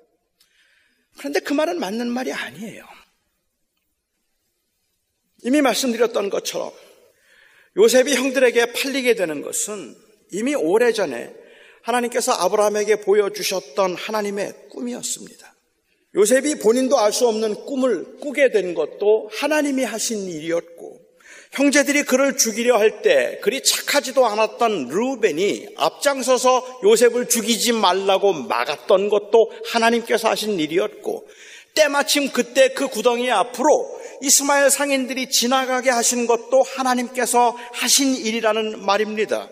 그런데 1.18 1.40
그 1.40 1.52
말은 1.52 1.78
맞는 1.78 2.08
말이 2.08 2.32
아니에요. 2.32 2.84
이미 5.42 5.60
말씀드렸던 5.60 6.30
것처럼 6.30 6.72
요셉이 7.76 8.14
형들에게 8.14 8.72
팔리게 8.72 9.14
되는 9.14 9.42
것은 9.42 9.94
이미 10.32 10.54
오래전에 10.54 11.34
하나님께서 11.82 12.32
아브라함에게 12.32 13.02
보여주셨던 13.02 13.94
하나님의 13.94 14.68
꿈이었습니다. 14.70 15.54
요셉이 16.16 16.58
본인도 16.58 16.98
알 16.98 17.12
수 17.12 17.28
없는 17.28 17.66
꿈을 17.66 18.18
꾸게 18.20 18.50
된 18.50 18.74
것도 18.74 19.30
하나님이 19.32 19.84
하신 19.84 20.26
일이었고 20.26 21.05
형제들이 21.52 22.02
그를 22.02 22.36
죽이려 22.36 22.76
할 22.76 23.02
때 23.02 23.38
그리 23.42 23.62
착하지도 23.62 24.26
않았던 24.26 24.88
루벤이 24.88 25.68
앞장서서 25.76 26.80
요셉을 26.84 27.28
죽이지 27.28 27.72
말라고 27.72 28.32
막았던 28.32 29.08
것도 29.08 29.52
하나님께서 29.72 30.28
하신 30.28 30.58
일이었고 30.58 31.26
때마침 31.74 32.30
그때 32.32 32.70
그 32.70 32.88
구덩이 32.88 33.30
앞으로 33.30 33.96
이스마엘 34.22 34.70
상인들이 34.70 35.28
지나가게 35.28 35.90
하신 35.90 36.26
것도 36.26 36.62
하나님께서 36.62 37.56
하신 37.72 38.16
일이라는 38.16 38.84
말입니다. 38.84 39.48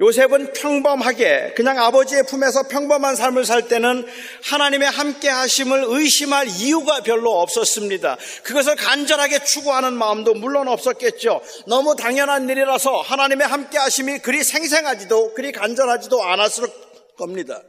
요셉은 0.00 0.54
평범하게 0.54 1.52
그냥 1.54 1.78
아버지의 1.78 2.24
품에서 2.24 2.64
평범한 2.64 3.14
삶을 3.14 3.44
살 3.44 3.68
때는 3.68 4.04
하나님의 4.42 4.90
함께 4.90 5.28
하심을 5.28 5.84
의심할 5.86 6.48
이유가 6.48 7.00
별로 7.02 7.40
없었습니다. 7.40 8.16
그것을 8.42 8.74
간절하게 8.74 9.44
추구하는 9.44 9.92
마음도 9.92 10.34
물론 10.34 10.66
없었겠죠. 10.66 11.40
너무 11.68 11.94
당연한 11.94 12.48
일이라서 12.48 13.02
하나님의 13.02 13.46
함께 13.46 13.78
하심이 13.78 14.18
그리 14.18 14.42
생생하지도 14.42 15.34
그리 15.34 15.52
간절하지도 15.52 16.22
않았을 16.24 16.66
겁니다. 17.16 17.62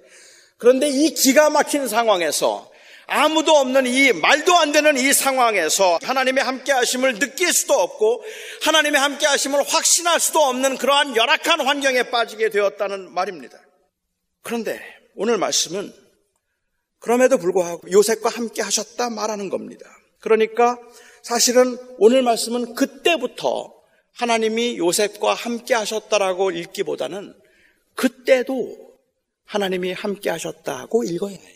그런데 0.57 0.89
이 0.89 1.13
기가 1.13 1.51
막힌 1.51 1.87
상황에서 1.87 2.71
아무도 3.07 3.55
없는 3.55 3.85
이 3.85 4.13
말도 4.13 4.55
안 4.57 4.71
되는 4.71 4.97
이 4.97 5.13
상황에서 5.13 5.99
하나님의 6.01 6.43
함께 6.43 6.71
하심을 6.71 7.19
느낄 7.19 7.53
수도 7.53 7.73
없고 7.75 8.23
하나님의 8.63 8.99
함께 8.99 9.25
하심을 9.27 9.63
확신할 9.63 10.19
수도 10.19 10.39
없는 10.39 10.77
그러한 10.77 11.15
열악한 11.15 11.61
환경에 11.61 12.03
빠지게 12.09 12.49
되었다는 12.49 13.13
말입니다. 13.13 13.59
그런데 14.41 14.81
오늘 15.15 15.37
말씀은 15.37 15.93
그럼에도 16.99 17.37
불구하고 17.37 17.91
요셉과 17.91 18.29
함께 18.29 18.63
하셨다 18.63 19.11
말하는 19.11 19.49
겁니다. 19.49 19.85
그러니까 20.19 20.77
사실은 21.21 21.77
오늘 21.99 22.23
말씀은 22.23 22.73
그때부터 22.73 23.73
하나님이 24.13 24.77
요셉과 24.77 25.33
함께 25.33 25.73
하셨다라고 25.75 26.51
읽기보다는 26.51 27.35
그때도 27.93 28.95
하나님이 29.45 29.93
함께 29.93 30.29
하셨다고 30.29 31.03
읽어야 31.03 31.35
해요. 31.35 31.54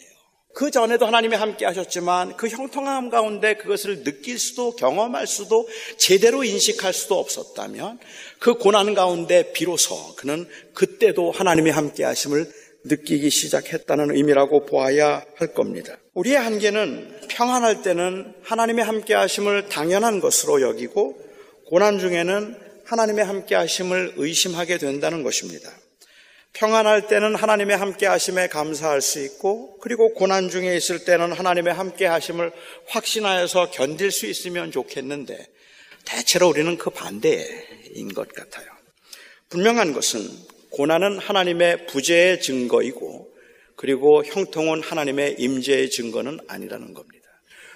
그 0.53 0.71
전에도 0.71 1.05
하나님이 1.05 1.35
함께 1.35 1.65
하셨지만 1.65 2.35
그 2.35 2.47
형통함 2.47 3.09
가운데 3.09 3.55
그것을 3.55 4.03
느낄 4.03 4.39
수도 4.39 4.75
경험할 4.75 5.27
수도 5.27 5.67
제대로 5.97 6.43
인식할 6.43 6.93
수도 6.93 7.19
없었다면 7.19 7.99
그 8.39 8.55
고난 8.55 8.93
가운데 8.93 9.51
비로소 9.53 10.15
그는 10.15 10.47
그때도 10.73 11.31
하나님이 11.31 11.69
함께 11.69 12.03
하심을 12.03 12.51
느끼기 12.83 13.29
시작했다는 13.29 14.15
의미라고 14.15 14.65
보아야 14.65 15.23
할 15.35 15.53
겁니다. 15.53 15.97
우리의 16.13 16.37
한계는 16.37 17.19
평안할 17.29 17.81
때는 17.81 18.33
하나님의 18.43 18.83
함께 18.83 19.13
하심을 19.13 19.69
당연한 19.69 20.19
것으로 20.19 20.61
여기고 20.61 21.17
고난 21.67 21.99
중에는 21.99 22.57
하나님의 22.85 23.23
함께 23.23 23.55
하심을 23.55 24.13
의심하게 24.17 24.79
된다는 24.79 25.23
것입니다. 25.23 25.71
평안할 26.53 27.07
때는 27.07 27.35
하나님의 27.35 27.77
함께 27.77 28.05
하심에 28.05 28.47
감사할 28.47 29.01
수 29.01 29.23
있고 29.23 29.77
그리고 29.79 30.13
고난 30.13 30.49
중에 30.49 30.75
있을 30.75 31.05
때는 31.05 31.31
하나님의 31.31 31.73
함께 31.73 32.05
하심을 32.05 32.51
확신하여서 32.87 33.71
견딜 33.71 34.11
수 34.11 34.25
있으면 34.25 34.71
좋겠는데 34.71 35.37
대체로 36.05 36.49
우리는 36.49 36.77
그 36.77 36.89
반대인 36.89 38.13
것 38.13 38.33
같아요. 38.33 38.67
분명한 39.49 39.93
것은 39.93 40.21
고난은 40.71 41.19
하나님의 41.19 41.87
부재의 41.87 42.41
증거이고 42.41 43.29
그리고 43.75 44.23
형통은 44.25 44.81
하나님의 44.81 45.35
임재의 45.39 45.89
증거는 45.89 46.39
아니라는 46.47 46.93
겁니다. 46.93 47.19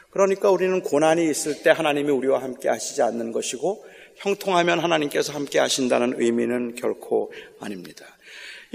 그러니까 0.09 0.51
우리는 0.51 0.81
고난이 0.81 1.27
있을 1.29 1.63
때 1.63 1.71
하나님이 1.71 2.11
우리와 2.11 2.41
함께 2.41 2.69
하시지 2.69 3.01
않는 3.01 3.31
것이고 3.31 3.85
형통하면 4.17 4.79
하나님께서 4.79 5.33
함께 5.33 5.59
하신다는 5.59 6.15
의미는 6.17 6.75
결코 6.75 7.31
아닙니다. 7.59 8.05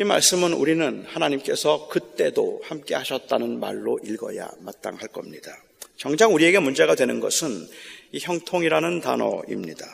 이 0.01 0.05
말씀은 0.05 0.53
우리는 0.53 1.05
하나님께서 1.09 1.89
그때도 1.89 2.61
함께 2.63 2.95
하셨다는 2.95 3.59
말로 3.59 3.99
읽어야 4.05 4.49
마땅할 4.61 5.09
겁니다. 5.09 5.61
정작 5.97 6.31
우리에게 6.33 6.61
문제가 6.61 6.95
되는 6.95 7.19
것은 7.19 7.67
이 8.13 8.21
형통이라는 8.21 9.01
단어입니다. 9.01 9.85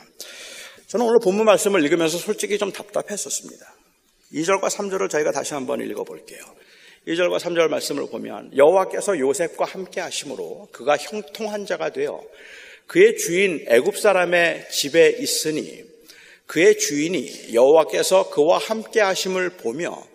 저는 0.89 1.07
오늘 1.07 1.21
본문 1.23 1.47
말씀을 1.47 1.83
읽으면서 1.83 2.19
솔직히 2.19 2.59
좀 2.59 2.71
답답했었습니다. 2.71 3.65
2절과 4.35 4.65
3절을 4.65 5.09
저희가 5.09 5.33
다시 5.33 5.55
한번 5.55 5.81
읽어볼게요. 5.81 6.41
2절과 7.09 7.39
3절 7.39 7.69
말씀을 7.69 8.07
보면 8.11 8.55
여호와께서 8.55 9.19
요셉과 9.19 9.65
함께 9.65 10.03
하심으로 10.03 10.69
그가 10.71 10.99
형통한 10.99 11.65
자가 11.65 11.89
되어 11.95 12.23
그의 12.87 13.17
주인 13.17 13.65
애굽 13.69 13.97
사람의 13.97 14.69
집에 14.71 15.17
있으니 15.19 15.94
그의 16.47 16.79
주인이 16.79 17.55
여호와께서 17.55 18.31
그와 18.31 18.59
함께 18.59 19.01
하심을 19.01 19.51
보며 19.57 20.07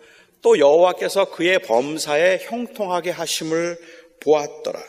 또 0.42 0.58
여호와께서 0.58 1.30
그의 1.30 1.60
범사에 1.60 2.38
형통하게 2.42 3.10
하심을 3.10 3.78
보았더라. 4.20 4.80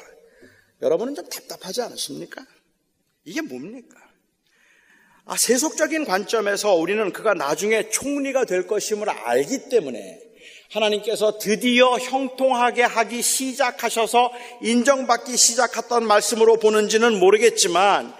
여러분은 0.82 1.16
좀 1.16 1.28
답답하지 1.28 1.82
않으십니까? 1.82 2.46
이게 3.26 3.42
뭡니까? 3.42 3.98
아, 5.26 5.38
세속적인 5.38 6.06
관점에서 6.06 6.74
우리는 6.74 7.14
그가 7.14 7.34
나중에 7.34 7.90
총리가 7.90 8.46
될 8.46 8.68
것임을 8.68 9.10
알기 9.10 9.70
때문에 9.70 10.20
하나님께서 10.72 11.38
드디어 11.38 11.98
형통하게 11.98 12.84
하기 12.84 13.22
시작하셔서 13.22 14.32
인정받기 14.62 15.36
시작했던 15.36 16.08
말씀으로 16.08 16.58
보는지는 16.58 17.20
모르겠지만 17.20 18.14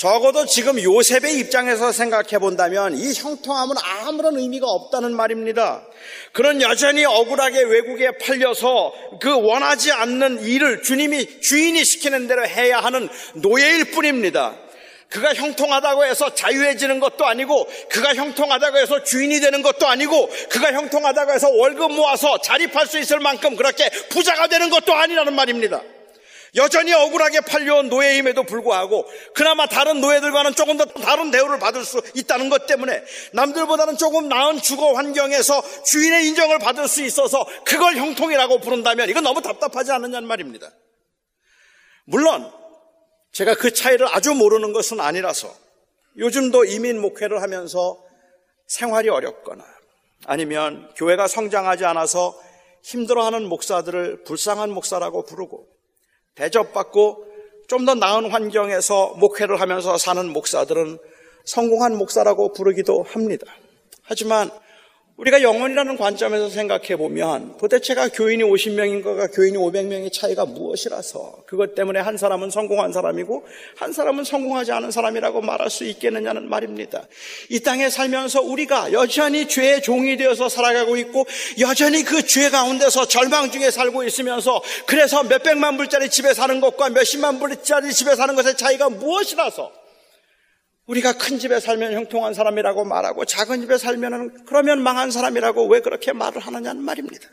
적어도 0.00 0.46
지금 0.46 0.82
요셉의 0.82 1.36
입장에서 1.40 1.92
생각해 1.92 2.38
본다면 2.38 2.96
이 2.96 3.12
형통함은 3.12 3.76
아무런 3.82 4.38
의미가 4.38 4.66
없다는 4.66 5.14
말입니다. 5.14 5.86
그는 6.32 6.62
여전히 6.62 7.04
억울하게 7.04 7.64
외국에 7.64 8.16
팔려서 8.16 8.94
그 9.20 9.30
원하지 9.30 9.92
않는 9.92 10.42
일을 10.46 10.82
주님이 10.82 11.42
주인이 11.42 11.84
시키는 11.84 12.28
대로 12.28 12.48
해야 12.48 12.80
하는 12.80 13.10
노예일 13.34 13.90
뿐입니다. 13.90 14.56
그가 15.10 15.34
형통하다고 15.34 16.06
해서 16.06 16.34
자유해지는 16.34 16.98
것도 16.98 17.26
아니고 17.26 17.68
그가 17.90 18.14
형통하다고 18.14 18.78
해서 18.78 19.04
주인이 19.04 19.38
되는 19.40 19.60
것도 19.60 19.86
아니고 19.86 20.30
그가 20.48 20.72
형통하다고 20.72 21.32
해서 21.32 21.50
월급 21.50 21.92
모아서 21.92 22.40
자립할 22.40 22.86
수 22.86 22.98
있을 22.98 23.20
만큼 23.20 23.54
그렇게 23.54 23.90
부자가 24.08 24.46
되는 24.46 24.70
것도 24.70 24.94
아니라는 24.94 25.34
말입니다. 25.34 25.82
여전히 26.56 26.92
억울하게 26.92 27.40
팔려온 27.42 27.88
노예임에도 27.88 28.42
불구하고 28.44 29.06
그나마 29.34 29.66
다른 29.66 30.00
노예들과는 30.00 30.54
조금 30.54 30.76
더 30.76 30.84
다른 30.84 31.30
대우를 31.30 31.58
받을 31.58 31.84
수 31.84 32.00
있다는 32.14 32.48
것 32.48 32.66
때문에 32.66 33.02
남들보다는 33.32 33.96
조금 33.96 34.28
나은 34.28 34.60
주거 34.60 34.94
환경에서 34.94 35.62
주인의 35.84 36.26
인정을 36.28 36.58
받을 36.58 36.88
수 36.88 37.02
있어서 37.02 37.46
그걸 37.64 37.96
형통이라고 37.96 38.60
부른다면 38.60 39.08
이건 39.08 39.22
너무 39.22 39.42
답답하지 39.42 39.92
않느냐는 39.92 40.26
말입니다. 40.26 40.70
물론 42.04 42.50
제가 43.32 43.54
그 43.54 43.72
차이를 43.72 44.08
아주 44.10 44.34
모르는 44.34 44.72
것은 44.72 45.00
아니라서 45.00 45.54
요즘도 46.16 46.64
이민 46.64 47.00
목회를 47.00 47.42
하면서 47.42 48.02
생활이 48.66 49.08
어렵거나 49.08 49.64
아니면 50.26 50.90
교회가 50.96 51.28
성장하지 51.28 51.84
않아서 51.84 52.38
힘들어하는 52.82 53.48
목사들을 53.48 54.24
불쌍한 54.24 54.70
목사라고 54.70 55.24
부르고 55.24 55.79
대접받고 56.34 57.30
좀 57.68 57.86
더 57.86 57.94
나은 57.94 58.30
환경에서 58.30 59.14
목회를 59.18 59.60
하면서 59.60 59.96
사는 59.96 60.28
목사들은 60.32 60.98
성공한 61.44 61.96
목사라고 61.96 62.52
부르기도 62.52 63.04
합니다. 63.04 63.46
하지만 64.02 64.50
우리가 65.20 65.42
영혼이라는 65.42 65.98
관점에서 65.98 66.48
생각해 66.48 66.96
보면 66.96 67.58
도대체가 67.58 68.08
교인이 68.08 68.42
50명인가가 68.42 69.30
교인이 69.34 69.58
500명의 69.58 70.10
차이가 70.10 70.46
무엇이라서 70.46 71.42
그것 71.44 71.74
때문에 71.74 72.00
한 72.00 72.16
사람은 72.16 72.48
성공한 72.48 72.90
사람이고 72.94 73.44
한 73.76 73.92
사람은 73.92 74.24
성공하지 74.24 74.72
않은 74.72 74.90
사람이라고 74.90 75.42
말할 75.42 75.68
수 75.68 75.84
있겠느냐는 75.84 76.48
말입니다. 76.48 77.06
이 77.50 77.60
땅에 77.60 77.90
살면서 77.90 78.40
우리가 78.40 78.92
여전히 78.92 79.46
죄의 79.46 79.82
종이 79.82 80.16
되어서 80.16 80.48
살아가고 80.48 80.96
있고 80.96 81.26
여전히 81.58 82.02
그 82.02 82.20
죄 82.30 82.48
가운데서 82.48 83.08
절망 83.08 83.50
중에 83.50 83.72
살고 83.72 84.04
있으면서 84.04 84.62
그래서 84.86 85.24
몇백만 85.24 85.76
불짜리 85.76 86.08
집에 86.08 86.32
사는 86.32 86.60
것과 86.60 86.90
몇십만 86.90 87.40
불짜리 87.40 87.92
집에 87.92 88.14
사는 88.14 88.36
것의 88.36 88.56
차이가 88.56 88.88
무엇이라서 88.88 89.79
우리가 90.90 91.12
큰 91.12 91.38
집에 91.38 91.60
살면 91.60 91.92
형통한 91.92 92.34
사람이라고 92.34 92.84
말하고 92.84 93.24
작은 93.24 93.60
집에 93.60 93.78
살면 93.78 94.44
그러면 94.44 94.82
망한 94.82 95.12
사람이라고 95.12 95.68
왜 95.68 95.80
그렇게 95.80 96.12
말을 96.12 96.40
하느냐는 96.40 96.82
말입니다. 96.82 97.28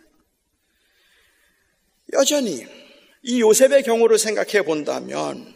여전히 2.14 2.66
이 3.24 3.42
요셉의 3.42 3.82
경우를 3.84 4.20
생각해 4.20 4.62
본다면 4.64 5.56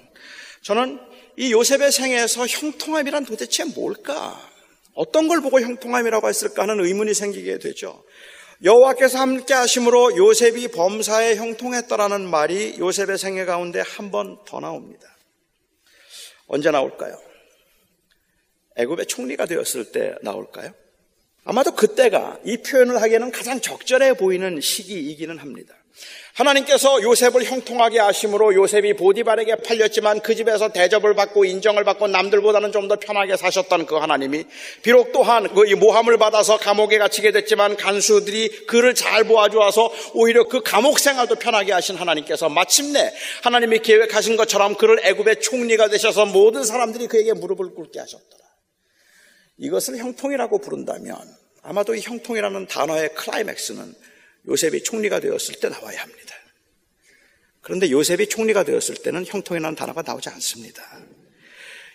저는 0.63 0.99
이 1.37 1.51
요셉의 1.51 1.91
생에서 1.91 2.47
형통함이란 2.47 3.25
도대체 3.25 3.65
뭘까? 3.65 4.49
어떤 4.93 5.27
걸 5.27 5.41
보고 5.41 5.61
형통함이라고 5.61 6.27
했을까 6.27 6.63
하는 6.63 6.83
의문이 6.83 7.13
생기게 7.13 7.59
되죠. 7.59 8.03
여호와께서 8.63 9.19
함께 9.19 9.53
하심으로 9.53 10.17
요셉이 10.17 10.69
범사에 10.69 11.35
형통했더라는 11.35 12.27
말이 12.29 12.77
요셉의 12.79 13.17
생애 13.19 13.45
가운데 13.45 13.79
한 13.81 14.09
번 14.11 14.43
더 14.45 14.59
나옵니다. 14.59 15.07
언제 16.47 16.71
나올까요? 16.71 17.31
애굽의 18.77 19.05
총리가 19.07 19.45
되었을 19.45 19.91
때 19.91 20.15
나올까요? 20.21 20.71
아마도 21.43 21.71
그때가 21.71 22.39
이 22.45 22.57
표현을 22.57 23.01
하기에는 23.01 23.31
가장 23.31 23.60
적절해 23.60 24.13
보이는 24.13 24.62
시기이기는 24.62 25.38
합니다. 25.39 25.75
하나님께서 26.34 27.01
요셉을 27.01 27.43
형통하게 27.43 27.99
하심으로 27.99 28.55
요셉이 28.55 28.95
보디발에게 28.95 29.55
팔렸지만 29.57 30.21
그 30.21 30.34
집에서 30.36 30.69
대접을 30.69 31.13
받고 31.15 31.43
인정을 31.45 31.84
받고 31.84 32.07
남들보다는 32.07 32.71
좀 32.71 32.88
더 32.88 32.95
편하게 32.95 33.38
사셨던 33.38 33.86
그 33.86 33.95
하나님이 33.95 34.45
비록 34.81 35.12
또한 35.12 35.53
그 35.53 35.62
모함을 35.75 36.17
받아서 36.17 36.57
감옥에 36.57 36.97
갇히게 36.97 37.31
됐지만 37.31 37.77
간수들이 37.77 38.65
그를 38.65 38.95
잘 38.95 39.23
보아주어서 39.25 39.91
오히려 40.13 40.45
그 40.47 40.62
감옥 40.62 40.99
생활도 40.99 41.36
편하게 41.36 41.73
하신 41.73 41.95
하나님께서 41.97 42.49
마침내 42.49 43.13
하나님이 43.43 43.79
계획하신 43.79 44.38
것처럼 44.38 44.75
그를 44.75 44.99
애굽의 45.05 45.41
총리가 45.41 45.89
되셔서 45.89 46.25
모든 46.25 46.63
사람들이 46.63 47.07
그에게 47.07 47.34
무릎을 47.34 47.73
꿇게 47.75 47.99
하셨더라. 47.99 48.40
이것을 49.62 49.97
형통이라고 49.97 50.58
부른다면 50.58 51.17
아마도 51.62 51.93
이 51.93 52.02
형통이라는 52.02 52.67
단어의 52.67 53.13
클라이맥스는 53.13 53.93
요셉이 54.47 54.84
총리가 54.84 55.19
되었을 55.19 55.60
때 55.60 55.69
나와야 55.69 56.02
합니다. 56.02 56.36
그런데 57.62 57.91
요셉이 57.91 58.28
총리가 58.28 58.63
되었을 58.63 58.95
때는 58.95 59.24
형통이라는 59.26 59.76
단어가 59.76 60.02
나오지 60.02 60.30
않습니다. 60.30 60.84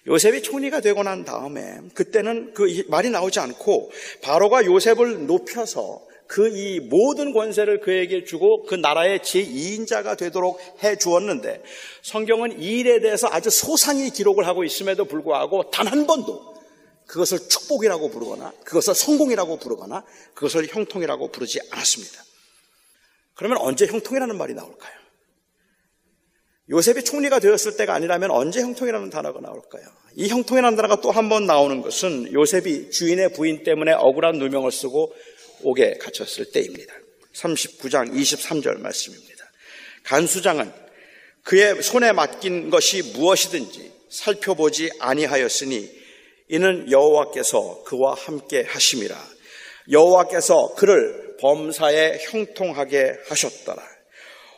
요셉이 0.07 0.43
총리가 0.43 0.81
되고 0.81 1.03
난 1.03 1.25
다음에 1.25 1.81
그때는 1.95 2.55
그 2.55 2.85
말이 2.89 3.11
나오지 3.11 3.41
않고 3.41 3.91
바로가 4.23 4.65
요셉을 4.65 5.27
높여서 5.27 6.07
그 6.29 6.49
이 6.49 6.81
모든 6.81 7.33
권세를 7.33 7.81
그에게 7.81 8.25
주고 8.25 8.65
그 8.65 8.75
나라의 8.75 9.21
제2인자가 9.21 10.17
되도록 10.17 10.61
해 10.83 10.97
주었는데 10.97 11.63
성경은 12.03 12.61
이 12.61 12.81
일에 12.81 13.01
대해서 13.01 13.29
아주 13.31 13.51
소상히 13.51 14.11
기록을 14.11 14.47
하고 14.47 14.65
있음에도 14.65 15.05
불구하고 15.05 15.71
단 15.71 15.87
한 15.87 16.07
번도 16.07 16.57
그것을 17.07 17.49
축복이라고 17.49 18.11
부르거나 18.11 18.53
그것을 18.65 18.95
성공이라고 18.95 19.59
부르거나 19.59 20.05
그것을 20.35 20.67
형통이라고 20.69 21.31
부르지 21.31 21.61
않았습니다. 21.71 22.25
그러면 23.35 23.59
언제 23.59 23.87
형통이라는 23.87 24.37
말이 24.37 24.55
나올까요? 24.55 24.97
요셉이 26.69 27.05
총리가 27.05 27.39
되었을 27.39 27.77
때가 27.77 27.95
아니라면 27.95 28.33
언제 28.33 28.61
형통이라는 28.61 29.11
단어가 29.11 29.41
나올까요? 29.41 29.85
이 30.17 30.29
형통이라는 30.29 30.77
단어가 30.77 31.01
또 31.01 31.11
한 31.13 31.29
번 31.29 31.47
나오는 31.47 31.81
것은 31.81 32.33
요셉이 32.33 32.91
주인의 32.91 33.35
부인 33.35 33.63
때문에 33.63 33.93
억울한 33.93 34.39
누명을 34.39 34.73
쓰고 34.73 35.15
옥에 35.63 35.99
갇혔을 35.99 36.51
때입니다. 36.51 36.93
39장 37.35 38.13
23절 38.13 38.81
말씀입니다. 38.81 39.45
간수장은 40.03 40.73
그의 41.45 41.83
손에 41.83 42.13
맡긴 42.13 42.71
것이 42.71 43.03
무엇이든지 43.13 43.93
살펴보지 44.09 44.91
아니하였으니 44.99 45.96
이는 46.49 46.91
여호와께서 46.91 47.83
그와 47.85 48.15
함께 48.15 48.63
하심이라. 48.63 49.17
여호와께서 49.91 50.75
그를 50.77 51.37
범사에 51.41 52.19
형통하게 52.23 53.13
하셨더라. 53.29 53.83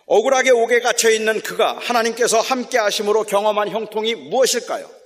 억울하게 0.06 0.50
옥에 0.50 0.80
갇혀 0.80 1.10
있는 1.10 1.40
그가 1.40 1.78
하나님께서 1.78 2.40
함께 2.40 2.78
하심으로 2.78 3.24
경험한 3.24 3.68
형통이 3.68 4.14
무엇일까요? 4.14 4.97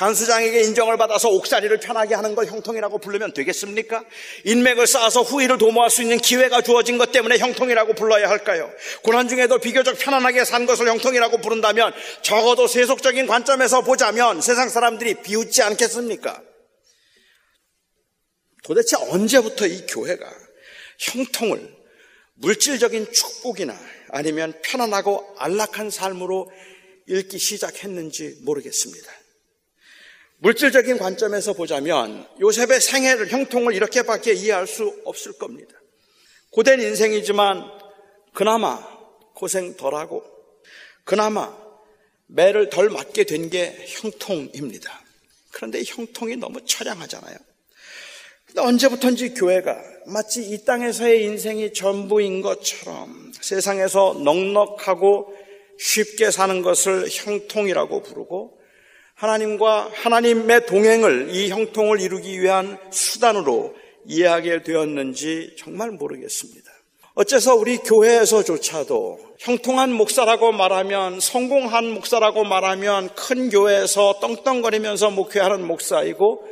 간수장에게 0.00 0.62
인정을 0.62 0.96
받아서 0.96 1.28
옥살이를 1.28 1.78
편하게 1.78 2.14
하는 2.14 2.34
걸 2.34 2.46
형통이라고 2.46 3.00
부르면 3.00 3.34
되겠습니까? 3.34 4.02
인맥을 4.44 4.86
쌓아서 4.86 5.20
후위를 5.20 5.58
도모할 5.58 5.90
수 5.90 6.00
있는 6.00 6.16
기회가 6.16 6.62
주어진 6.62 6.96
것 6.96 7.12
때문에 7.12 7.36
형통이라고 7.36 7.92
불러야 7.92 8.30
할까요? 8.30 8.72
고난 9.02 9.28
중에도 9.28 9.58
비교적 9.58 9.98
편안하게 9.98 10.46
산 10.46 10.64
것을 10.64 10.88
형통이라고 10.88 11.42
부른다면 11.42 11.92
적어도 12.22 12.66
세속적인 12.66 13.26
관점에서 13.26 13.82
보자면 13.82 14.40
세상 14.40 14.70
사람들이 14.70 15.20
비웃지 15.22 15.62
않겠습니까? 15.62 16.42
도대체 18.64 18.96
언제부터 18.96 19.66
이 19.66 19.84
교회가 19.86 20.26
형통을 20.98 21.76
물질적인 22.36 23.12
축복이나 23.12 23.78
아니면 24.08 24.54
편안하고 24.62 25.34
안락한 25.36 25.90
삶으로 25.90 26.50
읽기 27.06 27.38
시작했는지 27.38 28.38
모르겠습니다. 28.44 29.19
물질적인 30.42 30.98
관점에서 30.98 31.52
보자면 31.52 32.26
요셉의 32.40 32.80
생애를 32.80 33.28
형통을 33.30 33.74
이렇게밖에 33.74 34.32
이해할 34.32 34.66
수 34.66 35.00
없을 35.04 35.32
겁니다. 35.34 35.74
고된 36.50 36.80
인생이지만 36.80 37.62
그나마 38.32 38.78
고생 39.34 39.76
덜하고 39.76 40.24
그나마 41.04 41.54
매를 42.26 42.70
덜 42.70 42.88
맞게 42.88 43.24
된 43.24 43.50
게 43.50 43.84
형통입니다. 43.86 45.00
그런데 45.52 45.82
형통이 45.84 46.36
너무 46.36 46.64
처량하잖아요. 46.64 47.36
근데 48.46 48.60
언제부턴지 48.62 49.34
교회가 49.34 49.76
마치 50.06 50.42
이 50.42 50.64
땅에서의 50.64 51.22
인생이 51.24 51.72
전부인 51.72 52.40
것처럼 52.40 53.32
세상에서 53.40 54.20
넉넉하고 54.24 55.34
쉽게 55.78 56.30
사는 56.30 56.62
것을 56.62 57.08
형통이라고 57.10 58.02
부르고 58.02 58.59
하나님과 59.20 59.90
하나님의 59.92 60.64
동행을 60.64 61.28
이 61.28 61.50
형통을 61.50 62.00
이루기 62.00 62.40
위한 62.40 62.78
수단으로 62.90 63.74
이해하게 64.06 64.62
되었는지 64.62 65.56
정말 65.58 65.90
모르겠습니다. 65.90 66.70
어째서 67.12 67.54
우리 67.54 67.76
교회에서조차도 67.76 69.18
형통한 69.38 69.92
목사라고 69.92 70.52
말하면 70.52 71.20
성공한 71.20 71.90
목사라고 71.90 72.44
말하면 72.44 73.10
큰 73.14 73.50
교회에서 73.50 74.20
떵떵거리면서 74.20 75.10
목회하는 75.10 75.66
목사이고 75.66 76.48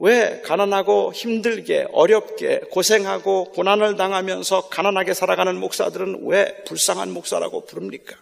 왜 0.00 0.42
가난하고 0.44 1.14
힘들게 1.14 1.86
어렵게 1.92 2.60
고생하고 2.70 3.52
고난을 3.52 3.96
당하면서 3.96 4.68
가난하게 4.68 5.14
살아가는 5.14 5.58
목사들은 5.58 6.26
왜 6.26 6.62
불쌍한 6.66 7.10
목사라고 7.10 7.64
부릅니까? 7.64 8.16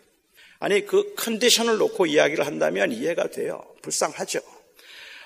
아니 0.61 0.84
그 0.86 1.14
컨디션을 1.16 1.78
놓고 1.78 2.06
이야기를 2.06 2.46
한다면 2.46 2.92
이해가 2.92 3.28
돼요. 3.28 3.64
불쌍하죠. 3.82 4.40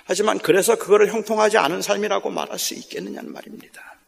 하지만 0.05 0.39
그래서 0.39 0.77
그거를 0.77 1.13
형통하지 1.13 1.59
않은 1.59 1.83
삶이라고 1.83 2.31
말할 2.31 2.59
수 2.59 2.75
있겠느냐는 2.75 3.33
말입니다. 3.33 3.99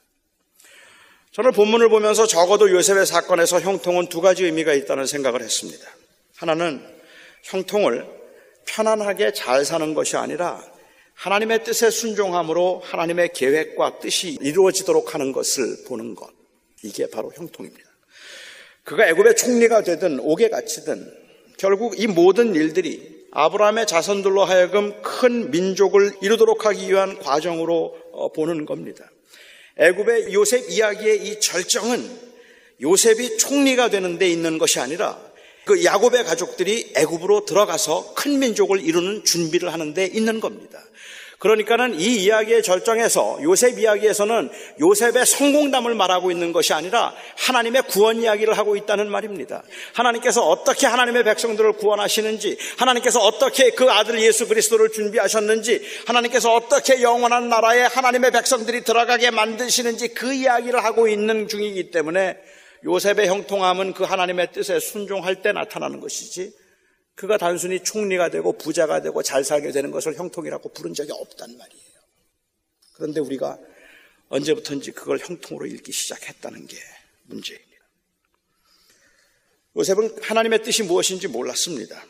저는 1.33 1.53
본문을 1.53 1.89
보면서 1.89 2.27
적어도 2.27 2.71
요셉의 2.71 3.07
사건에서 3.07 3.61
형통은 3.61 4.09
두 4.09 4.21
가지 4.21 4.45
의미가 4.45 4.73
있다는 4.73 5.07
생각을 5.07 5.43
했습니다. 5.43 5.85
하나는 6.37 6.83
형통을 7.43 8.07
편안하게 8.67 9.33
잘 9.33 9.65
사는 9.65 9.95
것이 9.95 10.17
아니라 10.17 10.63
하나님의 11.15 11.65
뜻에 11.65 11.91
순종함으로 11.91 12.83
하나님의 12.85 13.33
계획과 13.33 13.99
뜻이 13.99 14.39
이루어지도록 14.41 15.15
하는 15.15 15.33
것을 15.33 15.85
보는 15.89 16.15
것. 16.15 16.31
이게 16.83 17.09
바로 17.11 17.33
형통입니다. 17.35 17.86
그가 18.87 19.09
애굽의 19.09 19.35
총리가 19.35 19.83
되든 19.83 20.21
옥에 20.21 20.49
갇히든 20.49 21.13
결국 21.59 22.01
이 22.01 22.07
모든 22.07 22.55
일들이 22.55 23.27
아브라함의 23.33 23.87
자손들로 23.87 24.45
하여금 24.45 25.03
큰 25.03 25.51
민족을 25.51 26.13
이루도록 26.23 26.67
하기 26.67 26.89
위한 26.89 27.19
과정으로 27.19 27.97
어, 28.13 28.33
보는 28.33 28.65
겁니다. 28.65 29.11
애굽의 29.77 30.33
요셉 30.33 30.71
이야기의 30.71 31.27
이 31.27 31.41
절정은 31.41 32.09
요셉이 32.81 33.39
총리가 33.39 33.91
되는 33.91 34.19
데 34.19 34.29
있는 34.29 34.57
것이 34.57 34.79
아니라 34.79 35.21
그 35.65 35.83
야곱의 35.83 36.23
가족들이 36.25 36.93
애굽으로 36.95 37.45
들어가서 37.45 38.15
큰 38.15 38.39
민족을 38.39 38.81
이루는 38.81 39.25
준비를 39.25 39.73
하는 39.73 39.95
데 39.95 40.07
있는 40.07 40.39
겁니다. 40.39 40.79
그러니까는 41.39 42.01
이 42.01 42.25
이야기의 42.25 42.63
절정에서 42.63 43.39
요셉 43.43 43.79
이야기에서는 43.79 44.51
요셉의 44.81 45.27
성공담을 45.27 45.95
말하고 45.95 46.31
있는 46.31 46.53
것이 46.53 46.73
아니라 46.73 47.15
하나님의 47.37 47.83
구원 47.89 48.23
이야기를 48.23 48.57
하고 48.57 48.75
있다는 48.75 49.11
말입니다. 49.11 49.63
하나님께서 49.93 50.49
어떻게 50.49 50.87
하나님의 50.87 51.25
백성들을 51.25 51.75
구원하시는지, 51.75 52.57
하나님께서 52.79 53.21
어떻게 53.21 53.71
그 53.71 53.91
아들 53.91 54.21
예수 54.23 54.49
그리스도를 54.49 54.91
준비하셨는지, 54.93 55.83
하나님께서 56.07 56.55
어떻게 56.55 57.03
영원한 57.03 57.51
나라에 57.51 57.83
하나님의 57.83 58.31
백성들이 58.31 58.85
들어가게 58.85 59.31
만드시는지 59.31 60.09
그 60.15 60.33
이야기를 60.33 60.83
하고 60.83 61.07
있는 61.07 61.49
중이기 61.49 61.91
때문에 61.91 62.39
요셉의 62.85 63.29
형통함은 63.29 63.93
그 63.93 64.05
하나님의 64.05 64.53
뜻에 64.53 64.81
순종할 64.81 65.43
때 65.43 65.53
나타나는 65.53 66.01
것이지 66.01 66.53
그가 67.17 67.39
단순히 67.39 67.83
총리가 67.83 68.29
되고 68.29 68.53
부자가 68.53 69.01
되고 69.01 69.23
잘 69.23 69.43
살게 69.43 69.73
되는 69.73 69.91
것을 69.91 70.15
형통이라고 70.17 70.69
부른 70.69 70.95
적이 70.95 71.13
없단 71.13 71.57
말이에요. 71.57 71.87
그런데 72.93 73.21
우리가 73.21 73.59
언제부턴지 74.29 74.93
그걸 74.93 75.19
형통으로 75.19 75.67
읽기 75.67 75.93
시작했다는 75.93 76.67
게 76.67 76.77
문제입니다. 77.25 77.67
요셉은 79.77 80.23
하나님의 80.23 80.63
뜻이 80.63 80.83
무엇인지 80.83 81.29
몰랐습니다. 81.29 82.05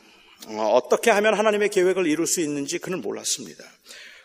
어, 0.49 0.81
떻게 0.89 1.11
하면 1.11 1.35
하나님의 1.35 1.71
계획을 1.71 2.07
이룰 2.07 2.27
수 2.27 2.41
있는지 2.41 2.79
그는 2.79 3.01
몰랐습니다. 3.01 3.65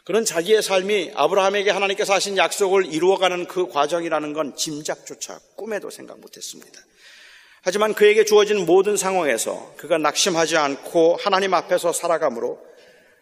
그는 0.04 0.26
자기의 0.26 0.64
삶이 0.64 1.12
아브라함에게 1.14 1.70
하나님께서 1.70 2.14
하신 2.14 2.38
약속을 2.38 2.88
이루어가는 2.88 3.46
그 3.46 3.68
과정이라는 3.68 4.34
건 4.34 4.56
짐작조차 4.56 5.40
꿈에도 5.56 5.90
생각 5.92 6.20
못했습니다. 6.20 6.82
하지만 7.62 7.94
그에게 7.94 8.26
주어진 8.26 8.66
모든 8.66 8.98
상황에서 8.98 9.74
그가 9.78 9.98
낙심하지 10.00 10.58
않고 10.58 11.18
하나님 11.18 11.54
앞에서 11.54 11.94
살아감으로 11.94 12.60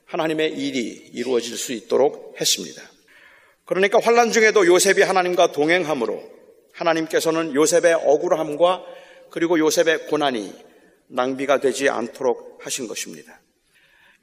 하나님의 0.06 0.54
일이 0.54 1.10
이루어질 1.14 1.58
수 1.58 1.74
있도록 1.74 2.36
했습니다. 2.40 2.82
그러니까 3.66 4.00
환란 4.02 4.32
중에도 4.32 4.66
요셉이 4.66 5.02
하나님과 5.02 5.52
동행함으로 5.52 6.24
하나님께서는 6.74 7.54
요셉의 7.54 7.94
억울함과 7.94 8.84
그리고 9.30 9.60
요셉의 9.60 10.08
고난이 10.08 10.54
낭비가 11.08 11.60
되지 11.60 11.90
않도록 11.90 12.60
하신 12.62 12.88
것입니다. 12.88 13.40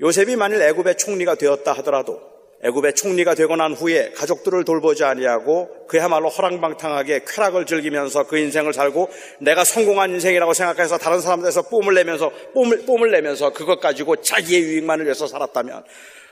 요셉이 0.01 0.37
만일 0.37 0.63
애굽의 0.63 0.97
총리가 0.97 1.37
되었다 1.37 1.73
하더라도 1.75 2.36
애굽의 2.67 2.95
총리가 2.95 3.37
되고 3.37 3.55
난 3.55 3.75
후에 3.75 4.11
가족들을 4.11 4.65
돌보지 4.65 5.05
아니하고 5.05 5.87
그야말로 5.87 6.29
허랑방탕하게 6.29 7.25
쾌락을 7.27 7.65
즐기면서 7.65 8.27
그 8.27 8.39
인생을 8.39 8.73
살고 8.73 9.09
내가 9.41 9.63
성공한 9.63 10.11
인생이라고 10.11 10.53
생각해서 10.53 10.99
다른 10.99 11.21
사람들에서 11.21 11.69
뽐을 11.69 11.95
내면서 11.95 12.33
뽐을, 12.55 12.85
뽐을 12.85 13.13
내면서 13.13 13.53
그것 13.53 13.79
가지고 13.79 14.17
자기의 14.17 14.63
유익만을 14.63 15.05
위해서 15.05 15.29
살았다면 15.29 15.85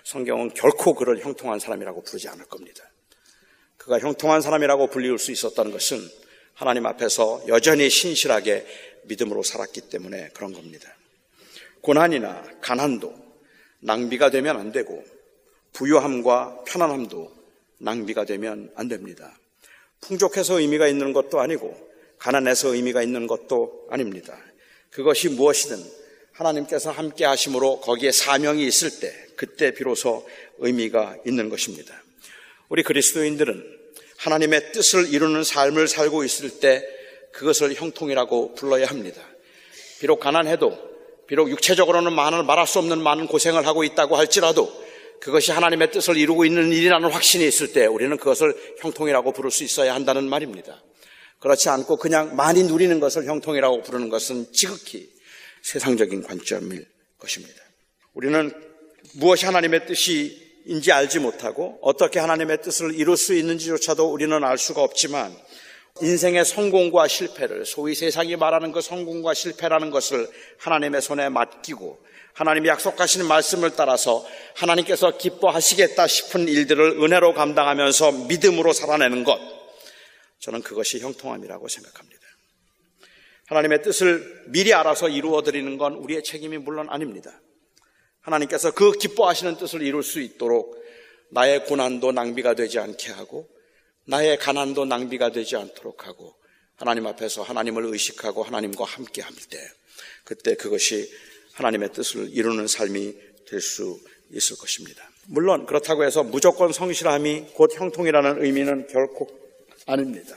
성경은 0.02 0.54
결코 0.54 0.94
그를 0.94 1.20
형통한 1.20 1.60
사람이라고 1.60 2.02
부르지 2.02 2.28
않을 2.28 2.46
겁니다. 2.46 2.82
그가 3.76 4.00
형통한 4.00 4.40
사람이라고 4.40 4.88
불리울 4.88 5.20
수 5.20 5.30
있었다는 5.30 5.70
것은 5.70 6.00
하나님 6.54 6.84
앞에서 6.86 7.42
여전히 7.46 7.88
신실하게 7.88 8.66
믿음으로 9.04 9.44
살았기 9.44 9.82
때문에 9.82 10.30
그런 10.34 10.52
겁니다. 10.52 10.88
고난이나 11.82 12.42
가난도 12.60 13.14
낭비가 13.80 14.30
되면 14.30 14.56
안 14.56 14.72
되고 14.72 15.04
부유함과 15.74 16.64
편안함도 16.66 17.32
낭비가 17.78 18.24
되면 18.24 18.70
안 18.74 18.88
됩니다. 18.88 19.38
풍족해서 20.00 20.60
의미가 20.60 20.88
있는 20.88 21.12
것도 21.12 21.40
아니고 21.40 21.76
가난해서 22.18 22.74
의미가 22.74 23.02
있는 23.02 23.26
것도 23.26 23.86
아닙니다. 23.90 24.38
그것이 24.90 25.28
무엇이든 25.28 25.76
하나님께서 26.32 26.90
함께 26.90 27.24
하심으로 27.24 27.80
거기에 27.80 28.12
사명이 28.12 28.64
있을 28.66 29.00
때 29.00 29.12
그때 29.36 29.72
비로소 29.72 30.26
의미가 30.58 31.18
있는 31.26 31.48
것입니다. 31.48 31.94
우리 32.68 32.82
그리스도인들은 32.82 33.62
하나님의 34.18 34.72
뜻을 34.72 35.12
이루는 35.12 35.44
삶을 35.44 35.88
살고 35.88 36.24
있을 36.24 36.60
때 36.60 36.82
그것을 37.32 37.74
형통이라고 37.74 38.54
불러야 38.54 38.86
합니다. 38.86 39.20
비록 40.00 40.20
가난해도 40.20 40.94
비록 41.26 41.50
육체적으로는 41.50 42.12
말할 42.12 42.66
수 42.66 42.78
없는 42.78 43.02
많은 43.02 43.26
고생을 43.26 43.66
하고 43.66 43.82
있다고 43.84 44.16
할지라도 44.16 44.83
그것이 45.24 45.52
하나님의 45.52 45.90
뜻을 45.90 46.18
이루고 46.18 46.44
있는 46.44 46.70
일이라는 46.70 47.10
확신이 47.10 47.48
있을 47.48 47.72
때 47.72 47.86
우리는 47.86 48.14
그것을 48.18 48.54
형통이라고 48.80 49.32
부를 49.32 49.50
수 49.50 49.64
있어야 49.64 49.94
한다는 49.94 50.28
말입니다. 50.28 50.82
그렇지 51.38 51.70
않고 51.70 51.96
그냥 51.96 52.36
많이 52.36 52.62
누리는 52.62 53.00
것을 53.00 53.24
형통이라고 53.24 53.80
부르는 53.84 54.10
것은 54.10 54.52
지극히 54.52 55.10
세상적인 55.62 56.24
관점일 56.24 56.86
것입니다. 57.18 57.54
우리는 58.12 58.52
무엇이 59.14 59.46
하나님의 59.46 59.86
뜻이인지 59.86 60.92
알지 60.92 61.20
못하고 61.20 61.78
어떻게 61.80 62.18
하나님의 62.18 62.60
뜻을 62.60 62.94
이룰 62.94 63.16
수 63.16 63.32
있는지조차도 63.32 64.12
우리는 64.12 64.44
알 64.44 64.58
수가 64.58 64.82
없지만 64.82 65.34
인생의 66.02 66.44
성공과 66.44 67.08
실패를 67.08 67.64
소위 67.64 67.94
세상이 67.94 68.36
말하는 68.36 68.72
그 68.72 68.82
성공과 68.82 69.32
실패라는 69.32 69.90
것을 69.90 70.28
하나님의 70.58 71.00
손에 71.00 71.30
맡기고 71.30 72.04
하나님이 72.34 72.68
약속하시는 72.68 73.26
말씀을 73.26 73.76
따라서 73.76 74.26
하나님께서 74.54 75.16
기뻐하시겠다 75.16 76.06
싶은 76.06 76.48
일들을 76.48 77.02
은혜로 77.02 77.32
감당하면서 77.34 78.12
믿음으로 78.28 78.72
살아내는 78.72 79.24
것. 79.24 79.40
저는 80.40 80.62
그것이 80.62 80.98
형통함이라고 81.00 81.68
생각합니다. 81.68 82.20
하나님의 83.46 83.82
뜻을 83.82 84.44
미리 84.48 84.74
알아서 84.74 85.08
이루어 85.08 85.42
드리는 85.42 85.78
건 85.78 85.94
우리의 85.94 86.24
책임이 86.24 86.58
물론 86.58 86.88
아닙니다. 86.90 87.40
하나님께서 88.20 88.72
그 88.72 88.92
기뻐하시는 88.92 89.56
뜻을 89.56 89.82
이룰 89.82 90.02
수 90.02 90.20
있도록 90.20 90.82
나의 91.30 91.64
고난도 91.66 92.12
낭비가 92.12 92.54
되지 92.54 92.78
않게 92.78 93.12
하고 93.12 93.48
나의 94.06 94.38
가난도 94.38 94.86
낭비가 94.86 95.30
되지 95.30 95.56
않도록 95.56 96.06
하고 96.06 96.34
하나님 96.76 97.06
앞에서 97.06 97.42
하나님을 97.42 97.84
의식하고 97.86 98.42
하나님과 98.42 98.84
함께 98.84 99.22
할 99.22 99.32
때 99.50 99.58
그때 100.24 100.54
그것이 100.56 101.10
하나님의 101.54 101.92
뜻을 101.92 102.28
이루는 102.32 102.66
삶이 102.66 103.14
될 103.48 103.60
수 103.60 103.98
있을 104.30 104.56
것입니다. 104.56 105.08
물론 105.26 105.66
그렇다고 105.66 106.04
해서 106.04 106.22
무조건 106.22 106.72
성실함이 106.72 107.46
곧 107.54 107.70
형통이라는 107.74 108.44
의미는 108.44 108.86
결코 108.88 109.28
아닙니다. 109.86 110.36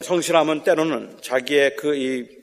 성실함은 0.00 0.64
때로는 0.64 1.18
자기의 1.22 1.76
그 1.76 1.94
이 1.94 2.40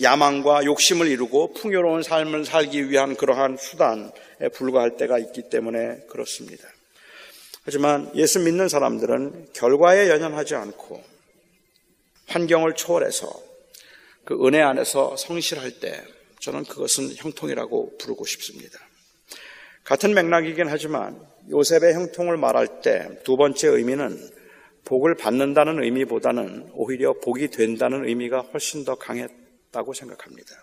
야망과 0.00 0.64
욕심을 0.64 1.08
이루고 1.08 1.54
풍요로운 1.54 2.02
삶을 2.02 2.44
살기 2.44 2.90
위한 2.90 3.16
그러한 3.16 3.56
수단에 3.56 4.50
불과할 4.52 4.96
때가 4.96 5.18
있기 5.18 5.48
때문에 5.48 6.04
그렇습니다. 6.10 6.68
하지만 7.64 8.10
예수 8.14 8.38
믿는 8.40 8.68
사람들은 8.68 9.48
결과에 9.54 10.08
연연하지 10.10 10.54
않고 10.54 11.02
환경을 12.26 12.74
초월해서 12.74 13.28
그 14.24 14.46
은혜 14.46 14.60
안에서 14.60 15.16
성실할 15.16 15.80
때 15.80 16.04
저는 16.46 16.62
그것은 16.62 17.12
형통이라고 17.16 17.98
부르고 17.98 18.24
싶습니다. 18.24 18.78
같은 19.82 20.14
맥락이긴 20.14 20.68
하지만 20.68 21.20
요셉의 21.50 21.94
형통을 21.94 22.36
말할 22.36 22.82
때 22.82 23.08
두 23.24 23.36
번째 23.36 23.66
의미는 23.68 24.16
복을 24.84 25.16
받는다는 25.16 25.82
의미보다는 25.82 26.70
오히려 26.74 27.14
복이 27.14 27.48
된다는 27.48 28.06
의미가 28.06 28.42
훨씬 28.42 28.84
더 28.84 28.94
강했다고 28.94 29.92
생각합니다. 29.92 30.54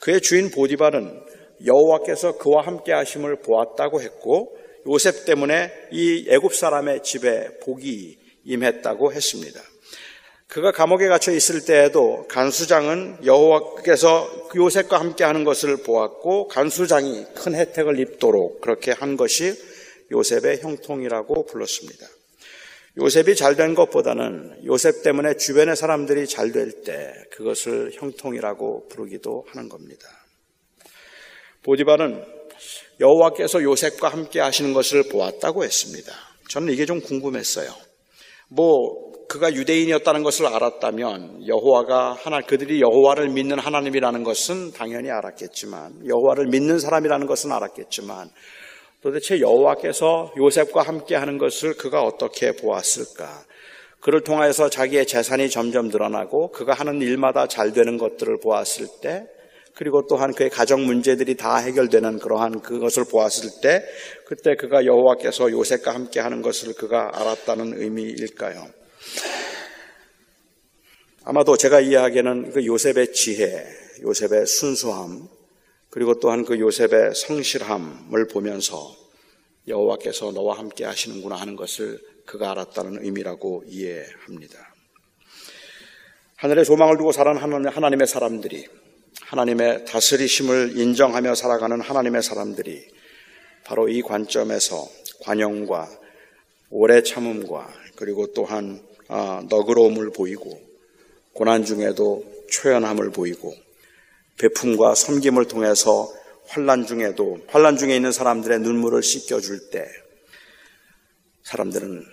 그의 0.00 0.20
주인 0.20 0.50
보디발은 0.50 1.22
여호와께서 1.64 2.38
그와 2.38 2.66
함께 2.66 2.92
하심을 2.92 3.42
보았다고 3.42 4.02
했고 4.02 4.58
요셉 4.88 5.26
때문에 5.26 5.70
이 5.92 6.26
애굽 6.28 6.56
사람의 6.56 7.04
집에 7.04 7.58
복이 7.60 8.18
임했다고 8.42 9.12
했습니다. 9.12 9.60
그가 10.48 10.72
감옥에 10.72 11.08
갇혀 11.08 11.30
있을 11.32 11.66
때에도 11.66 12.26
간수장은 12.28 13.18
여호와께서 13.26 14.48
요셉과 14.56 14.98
함께 14.98 15.22
하는 15.22 15.44
것을 15.44 15.76
보았고 15.76 16.48
간수장이 16.48 17.26
큰 17.34 17.54
혜택을 17.54 18.00
입도록 18.00 18.62
그렇게 18.62 18.92
한 18.92 19.18
것이 19.18 19.52
요셉의 20.10 20.60
형통이라고 20.62 21.44
불렀습니다. 21.44 22.06
요셉이 22.96 23.36
잘 23.36 23.56
된 23.56 23.74
것보다는 23.74 24.64
요셉 24.64 25.02
때문에 25.02 25.36
주변의 25.36 25.76
사람들이 25.76 26.26
잘 26.26 26.50
될 26.52 26.82
때 26.82 27.12
그것을 27.30 27.92
형통이라고 27.92 28.88
부르기도 28.88 29.44
하는 29.48 29.68
겁니다. 29.68 30.08
보디발은 31.62 32.24
여호와께서 33.00 33.62
요셉과 33.62 34.08
함께 34.08 34.40
하시는 34.40 34.72
것을 34.72 35.10
보았다고 35.10 35.62
했습니다. 35.62 36.10
저는 36.48 36.72
이게 36.72 36.86
좀 36.86 37.02
궁금했어요. 37.02 37.70
뭐 38.48 39.07
그가 39.28 39.52
유대인이었다는 39.52 40.22
것을 40.22 40.46
알았다면 40.46 41.46
여호와가 41.46 42.14
하나 42.14 42.40
그들이 42.40 42.80
여호와를 42.80 43.28
믿는 43.28 43.58
하나님이라는 43.58 44.24
것은 44.24 44.72
당연히 44.72 45.10
알았겠지만 45.10 46.06
여호와를 46.08 46.46
믿는 46.46 46.78
사람이라는 46.78 47.26
것은 47.26 47.52
알았겠지만 47.52 48.30
도대체 49.02 49.40
여호와께서 49.40 50.32
요셉과 50.38 50.82
함께 50.82 51.14
하는 51.14 51.36
것을 51.36 51.74
그가 51.74 52.02
어떻게 52.02 52.52
보았을까? 52.52 53.44
그를 54.00 54.22
통하여서 54.22 54.70
자기의 54.70 55.06
재산이 55.06 55.50
점점 55.50 55.88
늘어나고 55.88 56.50
그가 56.50 56.72
하는 56.72 57.02
일마다 57.02 57.46
잘 57.46 57.72
되는 57.72 57.98
것들을 57.98 58.38
보았을 58.42 58.86
때 59.02 59.26
그리고 59.74 60.06
또한 60.08 60.32
그의 60.32 60.48
가정 60.48 60.86
문제들이 60.86 61.36
다 61.36 61.58
해결되는 61.58 62.18
그러한 62.18 62.62
그것을 62.62 63.04
보았을 63.10 63.60
때 63.62 63.84
그때 64.26 64.56
그가 64.56 64.86
여호와께서 64.86 65.50
요셉과 65.52 65.94
함께 65.94 66.18
하는 66.18 66.40
것을 66.40 66.72
그가 66.74 67.10
알았다는 67.12 67.80
의미일까요? 67.80 68.77
아마도 71.24 71.56
제가 71.56 71.80
이해하기에는 71.80 72.52
그 72.52 72.64
요셉의 72.64 73.12
지혜, 73.12 73.66
요셉의 74.02 74.46
순수함, 74.46 75.28
그리고 75.90 76.18
또한 76.20 76.44
그 76.44 76.58
요셉의 76.58 77.14
성실함을 77.14 78.28
보면서 78.28 78.96
여호와께서 79.66 80.32
너와 80.32 80.58
함께 80.58 80.84
하시는구나 80.84 81.36
하는 81.36 81.56
것을 81.56 82.00
그가 82.24 82.50
알았다는 82.52 83.04
의미라고 83.04 83.64
이해합니다. 83.66 84.74
하늘의 86.36 86.64
소망을 86.64 86.96
두고 86.96 87.12
살아가는 87.12 87.68
하나님의 87.68 88.06
사람들이 88.06 88.66
하나님의 89.22 89.84
다스리심을 89.84 90.78
인정하며 90.78 91.34
살아가는 91.34 91.80
하나님의 91.80 92.22
사람들이 92.22 92.88
바로 93.64 93.88
이 93.88 94.00
관점에서 94.00 94.88
관용과 95.20 95.90
오래 96.70 97.02
참음과 97.02 97.68
그리고 97.96 98.32
또한 98.32 98.80
아, 98.80 98.97
너그러움을 99.08 100.10
보이고 100.10 100.60
고난 101.32 101.64
중에도 101.64 102.24
초연함을 102.50 103.10
보이고 103.10 103.54
베품과 104.38 104.94
섬김을 104.94 105.48
통해서 105.48 106.12
환란 106.46 106.86
중에도 106.86 107.38
환란 107.48 107.76
중에 107.76 107.94
있는 107.96 108.12
사람들의 108.12 108.60
눈물을 108.60 109.02
씻겨 109.02 109.40
줄 109.40 109.70
때 109.70 109.86
사람들은 111.42 112.04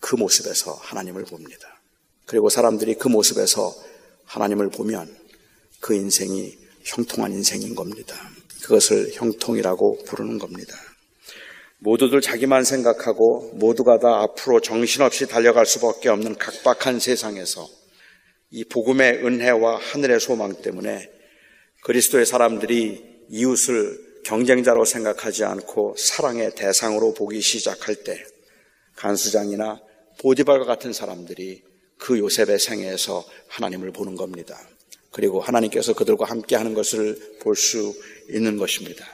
그 0.00 0.16
모습에서 0.16 0.72
하나님을 0.72 1.24
봅니다. 1.24 1.80
그리고 2.24 2.48
사람들이 2.48 2.94
그 2.94 3.08
모습에서 3.08 3.74
하나님을 4.24 4.70
보면 4.70 5.14
그 5.80 5.94
인생이 5.94 6.56
형통한 6.84 7.32
인생인 7.32 7.74
겁니다. 7.74 8.14
그것을 8.62 9.10
형통이라고 9.12 10.04
부르는 10.04 10.38
겁니다. 10.38 10.74
모두들 11.78 12.20
자기만 12.20 12.64
생각하고 12.64 13.52
모두가 13.54 13.98
다 13.98 14.22
앞으로 14.22 14.60
정신없이 14.60 15.26
달려갈 15.26 15.66
수밖에 15.66 16.08
없는 16.08 16.36
각박한 16.36 16.98
세상에서 17.00 17.68
이 18.50 18.64
복음의 18.64 19.24
은혜와 19.24 19.78
하늘의 19.78 20.20
소망 20.20 20.54
때문에 20.62 21.10
그리스도의 21.82 22.26
사람들이 22.26 23.26
이웃을 23.28 24.06
경쟁자로 24.24 24.84
생각하지 24.84 25.44
않고 25.44 25.94
사랑의 25.98 26.54
대상으로 26.54 27.14
보기 27.14 27.40
시작할 27.40 27.96
때 27.96 28.24
간수장이나 28.96 29.80
보디발과 30.20 30.64
같은 30.64 30.92
사람들이 30.92 31.62
그 31.98 32.18
요셉의 32.18 32.58
생애에서 32.58 33.24
하나님을 33.48 33.92
보는 33.92 34.16
겁니다. 34.16 34.58
그리고 35.12 35.40
하나님께서 35.40 35.94
그들과 35.94 36.24
함께 36.26 36.56
하는 36.56 36.74
것을 36.74 37.38
볼 37.40 37.54
수 37.54 37.94
있는 38.28 38.56
것입니다. 38.56 39.06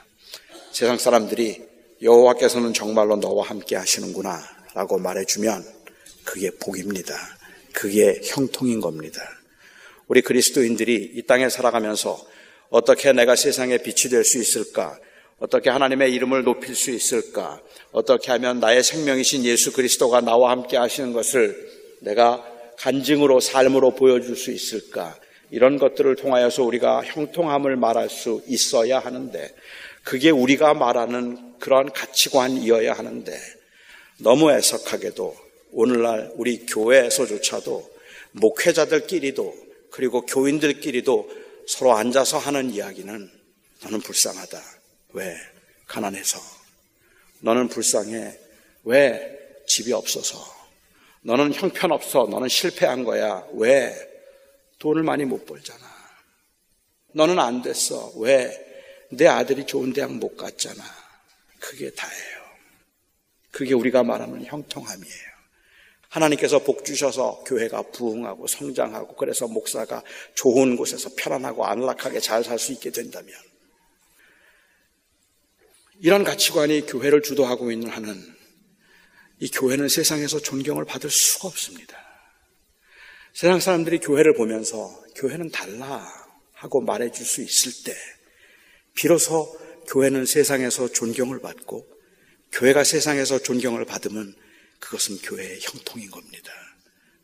세상 0.71 0.97
사람들이 0.97 1.72
여호와께서는 2.03 2.73
정말로 2.73 3.15
너와 3.15 3.45
함께 3.47 3.75
하시는구나 3.75 4.41
라고 4.75 4.99
말해주면 4.99 5.63
그게 6.23 6.51
복입니다. 6.51 7.15
그게 7.73 8.19
형통인 8.23 8.81
겁니다. 8.81 9.21
우리 10.07 10.21
그리스도인들이 10.21 11.13
이 11.15 11.21
땅에 11.23 11.49
살아가면서 11.49 12.19
어떻게 12.69 13.13
내가 13.13 13.35
세상에 13.35 13.77
빛이 13.77 14.09
될 14.11 14.23
수 14.23 14.37
있을까? 14.37 14.97
어떻게 15.39 15.69
하나님의 15.69 16.13
이름을 16.13 16.43
높일 16.43 16.75
수 16.75 16.91
있을까? 16.91 17.61
어떻게 17.91 18.31
하면 18.31 18.59
나의 18.59 18.83
생명이신 18.83 19.43
예수 19.45 19.73
그리스도가 19.73 20.21
나와 20.21 20.51
함께 20.51 20.77
하시는 20.77 21.13
것을 21.13 21.55
내가 22.01 22.45
간증으로 22.77 23.39
삶으로 23.39 23.91
보여줄 23.91 24.35
수 24.35 24.51
있을까? 24.51 25.15
이런 25.51 25.77
것들을 25.77 26.15
통하여서 26.15 26.63
우리가 26.63 27.03
형통함을 27.03 27.75
말할 27.75 28.09
수 28.09 28.41
있어야 28.47 28.99
하는데 28.99 29.53
그게 30.03 30.29
우리가 30.31 30.73
말하는 30.73 31.52
그러한 31.63 31.93
가치관이어야 31.93 32.91
하는데 32.91 33.39
너무 34.17 34.51
애석하게도 34.51 35.33
오늘날 35.71 36.29
우리 36.35 36.65
교회에서조차도 36.65 37.89
목회자들끼리도 38.33 39.55
그리고 39.89 40.25
교인들끼리도 40.25 41.29
서로 41.67 41.93
앉아서 41.93 42.37
하는 42.37 42.69
이야기는 42.69 43.31
너는 43.81 44.01
불쌍하다. 44.01 44.61
왜? 45.13 45.37
가난해서. 45.87 46.37
너는 47.39 47.69
불쌍해. 47.69 48.39
왜? 48.83 49.39
집이 49.65 49.93
없어서. 49.93 50.45
너는 51.21 51.53
형편없어. 51.53 52.27
너는 52.29 52.49
실패한 52.49 53.05
거야. 53.05 53.47
왜? 53.53 53.95
돈을 54.79 55.03
많이 55.03 55.23
못 55.23 55.45
벌잖아. 55.45 55.79
너는 57.13 57.39
안 57.39 57.61
됐어. 57.61 58.11
왜? 58.17 58.51
내 59.11 59.27
아들이 59.27 59.65
좋은 59.65 59.93
대학 59.93 60.11
못 60.11 60.35
갔잖아. 60.35 61.02
그게 61.63 61.89
다예요. 61.91 62.43
그게 63.51 63.73
우리가 63.73 64.03
말하는 64.03 64.43
형통함이에요. 64.43 65.33
하나님께서 66.09 66.59
복 66.59 66.83
주셔서 66.83 67.43
교회가 67.47 67.83
부흥하고 67.83 68.47
성장하고 68.47 69.15
그래서 69.15 69.47
목사가 69.47 70.03
좋은 70.35 70.75
곳에서 70.75 71.09
편안하고 71.17 71.65
안락하게 71.65 72.19
잘 72.19 72.43
살 72.43 72.59
수 72.59 72.73
있게 72.73 72.91
된다면 72.91 73.33
이런 75.99 76.25
가치관이 76.25 76.85
교회를 76.85 77.21
주도하고 77.21 77.71
있는 77.71 77.89
한은 77.89 78.35
이 79.39 79.49
교회는 79.49 79.87
세상에서 79.87 80.39
존경을 80.39 80.83
받을 80.83 81.09
수가 81.09 81.47
없습니다. 81.47 81.97
세상 83.33 83.59
사람들이 83.59 83.99
교회를 83.99 84.33
보면서 84.33 85.01
교회는 85.15 85.49
달라 85.49 86.05
하고 86.51 86.81
말해줄 86.81 87.25
수 87.25 87.41
있을 87.41 87.85
때 87.85 87.97
비로소 88.93 89.62
교회는 89.87 90.25
세상에서 90.25 90.91
존경을 90.91 91.39
받고 91.39 91.87
교회가 92.51 92.83
세상에서 92.83 93.39
존경을 93.39 93.85
받으면 93.85 94.33
그것은 94.79 95.17
교회의 95.19 95.59
형통인 95.61 96.11
겁니다. 96.11 96.51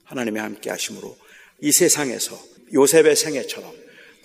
하나님의 0.05 0.41
함께 0.41 0.69
하심으로 0.69 1.17
이 1.61 1.71
세상에서 1.71 2.39
요셉의 2.73 3.15
생애처럼 3.15 3.73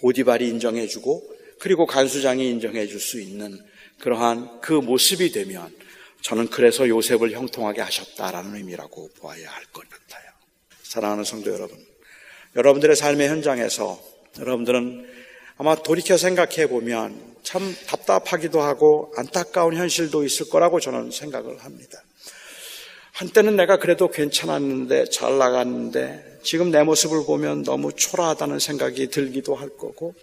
보디발이 0.01 0.49
인정해주고 0.49 1.35
그리고 1.61 1.87
간수장이 1.87 2.49
인정해줄 2.51 3.01
수 3.01 3.20
있는 3.20 3.59
그러한 4.01 4.61
그 4.61 4.72
모습이 4.72 5.32
되면 5.32 5.74
저는 6.22 6.49
그래서 6.49 6.89
요셉을 6.89 7.32
형통하게 7.32 7.82
하셨다라는 7.82 8.57
의미라고 8.57 9.11
보아야 9.18 9.51
할 9.51 9.64
것 9.72 9.89
같아요. 9.89 10.24
사랑하는 10.82 11.24
성도 11.24 11.53
여러분, 11.53 11.78
여러분들의 12.57 12.97
삶의 12.97 13.28
현장에서 13.28 14.03
여러분들은 14.39 15.14
아마 15.57 15.77
돌이켜 15.77 16.17
생각해 16.17 16.67
보면 16.67 17.35
참 17.45 17.77
답답하기도 17.87 18.61
하고 18.61 19.13
안타까운 19.17 19.77
현실도 19.77 20.25
있을 20.25 20.49
거라고 20.49 20.81
저는 20.81 21.11
생각을 21.11 21.59
합니다. 21.59 22.03
한때는 23.13 23.55
내가 23.55 23.79
그래도 23.79 24.09
괜찮았는데 24.09 25.05
잘 25.11 25.39
나갔는데 25.39 26.41
지금 26.43 26.73
내 26.73 26.83
모습을 26.83 27.25
보면 27.25 27.63
너무 27.63 27.93
초라하다는 27.93 28.59
생각이 28.59 29.09
들기도 29.09 29.55
할 29.55 29.69
거고 29.69 30.15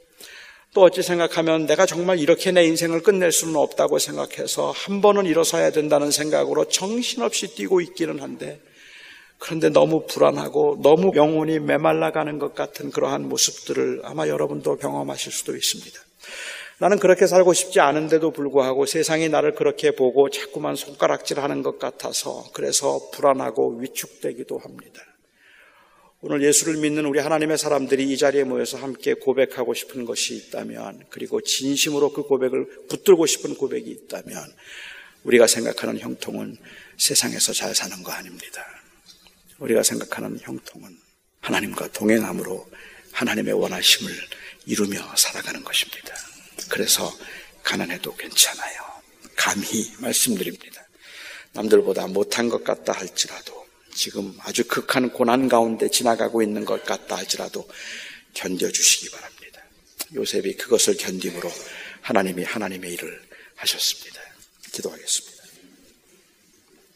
또 0.74 0.82
어찌 0.84 1.02
생각하면 1.02 1.66
내가 1.66 1.86
정말 1.86 2.20
이렇게 2.20 2.52
내 2.52 2.66
인생을 2.66 3.02
끝낼 3.02 3.32
수는 3.32 3.56
없다고 3.56 4.00
생각해서 4.00 4.72
한 4.72 5.02
번은 5.02 5.26
일어서야 5.26 5.72
된다는 5.72 6.12
생각으로 6.12 6.66
정신없이 6.66 7.56
뛰고 7.56 7.80
있기는 7.80 8.20
한데 8.20 8.60
그런데 9.42 9.70
너무 9.70 10.06
불안하고 10.06 10.82
너무 10.84 11.14
영혼이 11.16 11.60
메말라가는 11.60 12.38
것 12.38 12.54
같은 12.54 12.92
그러한 12.92 13.28
모습들을 13.28 14.02
아마 14.04 14.28
여러분도 14.28 14.78
경험하실 14.78 15.32
수도 15.32 15.56
있습니다. 15.56 16.00
나는 16.78 17.00
그렇게 17.00 17.26
살고 17.26 17.54
싶지 17.54 17.80
않은데도 17.80 18.32
불구하고 18.32 18.86
세상이 18.86 19.30
나를 19.30 19.56
그렇게 19.56 19.92
보고 19.92 20.30
자꾸만 20.30 20.76
손가락질 20.76 21.39
하는 21.39 21.64
것 21.64 21.80
같아서 21.80 22.46
그래서 22.54 23.10
불안하고 23.14 23.80
위축되기도 23.80 24.60
합니다. 24.60 25.02
오늘 26.22 26.44
예수를 26.44 26.78
믿는 26.78 27.06
우리 27.06 27.18
하나님의 27.18 27.58
사람들이 27.58 28.12
이 28.12 28.18
자리에 28.18 28.44
모여서 28.44 28.78
함께 28.78 29.16
고백하고 29.16 29.74
싶은 29.74 30.06
것이 30.06 30.36
있다면, 30.36 31.06
그리고 31.10 31.42
진심으로 31.42 32.14
그 32.14 32.22
고백을 32.22 32.86
붙들고 32.89 33.26
싶은 33.26 33.56
고백이 33.56 33.89
있다면, 33.89 34.38
우리가 35.24 35.48
생각하는 35.48 35.98
형통은 35.98 36.58
세상에서 36.98 37.54
잘 37.54 37.74
사는 37.74 38.04
거 38.04 38.12
아닙니다. 38.12 38.81
우리가 39.62 39.84
생각하는 39.84 40.39
형통은 40.41 40.97
하나님과 41.39 41.91
동행함으로 41.91 42.70
하나님의 43.12 43.53
원하심을 43.53 44.12
이루며 44.66 45.16
살아가는 45.16 45.64
것입니다. 45.64 46.16
그래서 46.70 47.12
가난해도 47.64 48.16
괜찮아요. 48.16 48.82
감히 49.36 49.91
말씀드립니다. 49.99 50.82
남들보다 51.53 52.07
못한 52.07 52.49
것 52.49 52.64
같다 52.64 52.93
할지라도 52.93 53.68
지금 53.93 54.36
아주 54.39 54.64
극한 54.68 55.12
고난 55.12 55.47
가운데 55.47 55.89
지나가고 55.89 56.41
있는 56.41 56.66
것 56.66 56.84
같다 56.84 57.18
할지라도 57.18 57.68
견뎌주시기 58.34 59.12
바랍니다. 59.12 59.62
요셉이 60.16 60.55
그것을 60.55 60.95
견딤으로 60.97 61.51
하나님이 62.01 62.43
하나님의 62.43 62.93
일을 62.93 63.22
하셨습니다. 63.55 64.22
기도하겠습니다. 64.72 65.43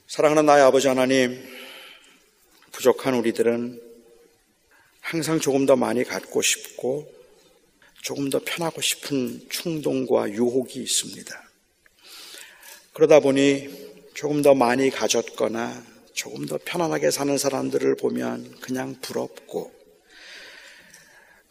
사랑하는 0.07 0.45
나의 0.45 0.63
아버지 0.63 0.87
하나님, 0.87 1.54
부족한 2.75 3.13
우리들은 3.13 3.81
항상 4.99 5.39
조금 5.39 5.65
더 5.65 5.77
많이 5.77 6.03
갖고 6.03 6.41
싶고 6.41 7.09
조금 8.01 8.29
더 8.29 8.41
편하고 8.43 8.81
싶은 8.81 9.47
충동과 9.49 10.29
유혹이 10.31 10.81
있습니다. 10.81 11.49
그러다 12.91 13.21
보니 13.21 13.69
조금 14.13 14.41
더 14.41 14.53
많이 14.53 14.89
가졌거나 14.89 15.85
조금 16.13 16.45
더 16.45 16.59
편안하게 16.63 17.11
사는 17.11 17.37
사람들을 17.37 17.95
보면 17.95 18.59
그냥 18.59 18.99
부럽고 19.01 19.73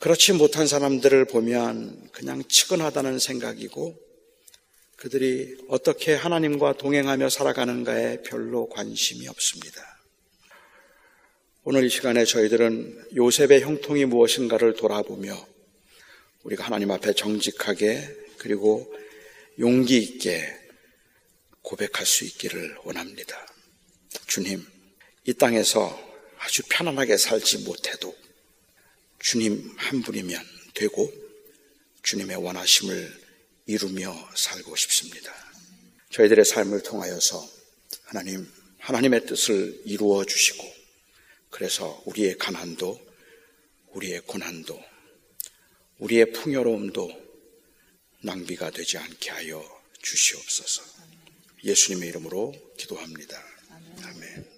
그렇지 0.00 0.34
못한 0.34 0.66
사람들을 0.66 1.24
보면 1.24 2.10
그냥 2.12 2.44
측은하다는 2.46 3.18
생각이고 3.18 3.98
그들이 4.96 5.56
어떻게 5.68 6.14
하나님과 6.14 6.74
동행하며 6.74 7.30
살아가는가에 7.30 8.22
별로 8.22 8.68
관심이 8.68 9.26
없습니다. 9.28 9.93
오늘 11.66 11.86
이 11.86 11.88
시간에 11.88 12.26
저희들은 12.26 13.06
요셉의 13.16 13.62
형통이 13.62 14.04
무엇인가를 14.04 14.74
돌아보며 14.74 15.48
우리가 16.42 16.62
하나님 16.62 16.90
앞에 16.90 17.14
정직하게 17.14 18.06
그리고 18.36 18.94
용기 19.58 19.96
있게 19.96 20.46
고백할 21.62 22.04
수 22.04 22.26
있기를 22.26 22.76
원합니다. 22.84 23.46
주님, 24.26 24.62
이 25.24 25.32
땅에서 25.32 25.98
아주 26.36 26.62
편안하게 26.68 27.16
살지 27.16 27.60
못해도 27.60 28.14
주님 29.18 29.72
한 29.78 30.02
분이면 30.02 30.38
되고 30.74 31.10
주님의 32.02 32.44
원하심을 32.44 33.10
이루며 33.64 34.14
살고 34.36 34.76
싶습니다. 34.76 35.32
저희들의 36.10 36.44
삶을 36.44 36.82
통하여서 36.82 37.48
하나님, 38.02 38.46
하나님의 38.80 39.24
뜻을 39.24 39.80
이루어 39.86 40.26
주시고 40.26 40.83
그래서 41.54 42.02
우리의 42.04 42.36
가난도, 42.36 43.00
우리의 43.92 44.22
고난도, 44.22 44.82
우리의 45.98 46.32
풍요로움도 46.32 47.12
낭비가 48.22 48.70
되지 48.70 48.98
않게 48.98 49.30
하여 49.30 49.64
주시옵소서. 50.02 50.82
예수님의 51.62 52.08
이름으로 52.08 52.52
기도합니다. 52.76 53.40
아멘. 54.02 54.53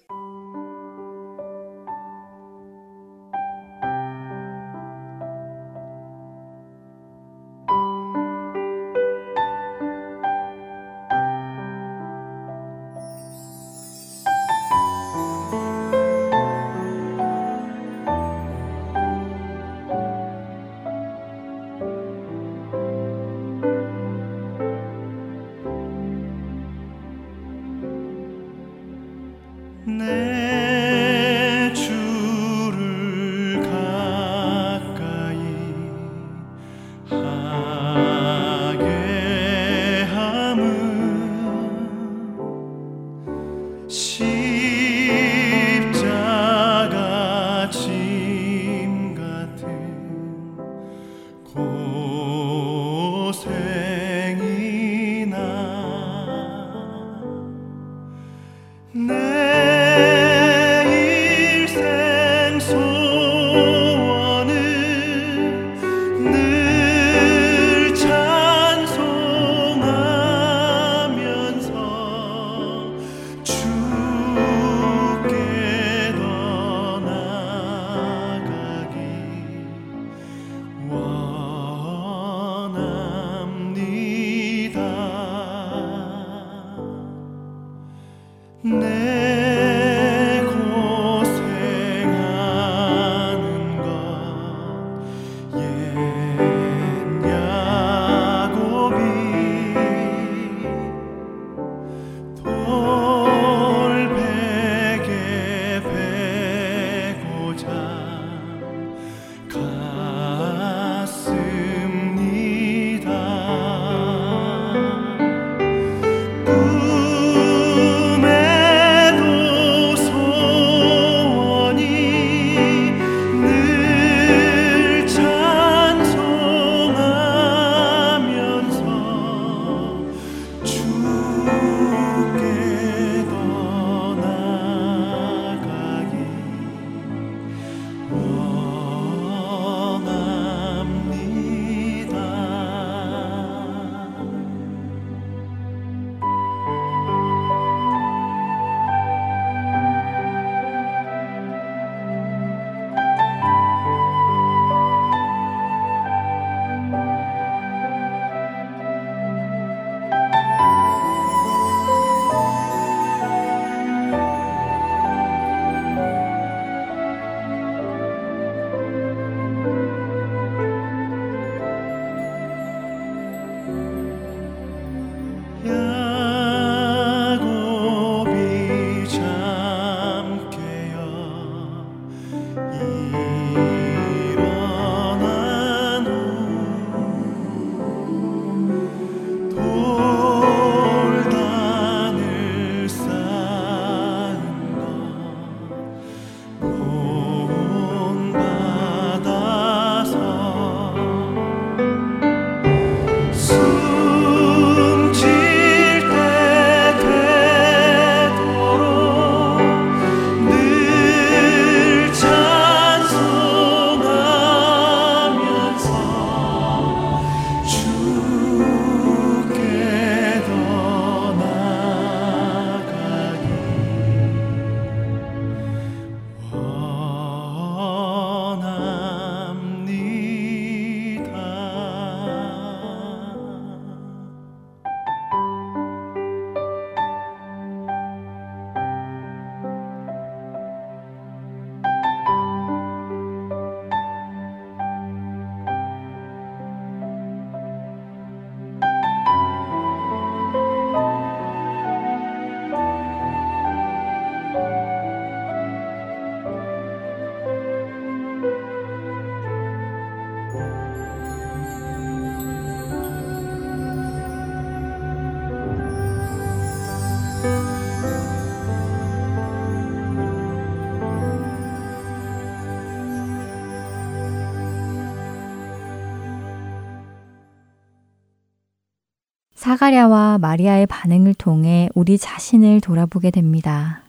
사가랴와 279.77 280.39
마리아의 280.39 280.87
반응을 280.87 281.35
통해 281.35 281.87
우리 281.93 282.17
자신을 282.17 282.81
돌아보게 282.81 283.29
됩니다. 283.29 284.01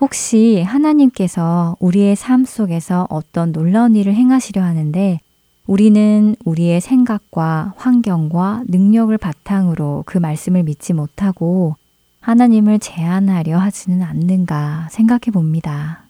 혹시 0.00 0.62
하나님께서 0.62 1.76
우리의 1.80 2.14
삶 2.14 2.44
속에서 2.44 3.08
어떤 3.10 3.50
놀라운 3.52 3.96
일을 3.96 4.14
행하시려 4.14 4.62
하는데 4.62 5.18
우리는 5.66 6.36
우리의 6.44 6.80
생각과 6.80 7.74
환경과 7.76 8.62
능력을 8.68 9.16
바탕으로 9.18 10.04
그 10.06 10.18
말씀을 10.18 10.62
믿지 10.62 10.92
못하고 10.92 11.74
하나님을 12.20 12.78
제한하려 12.78 13.58
하지는 13.58 14.02
않는가 14.02 14.86
생각해 14.92 15.32
봅니다. 15.32 16.04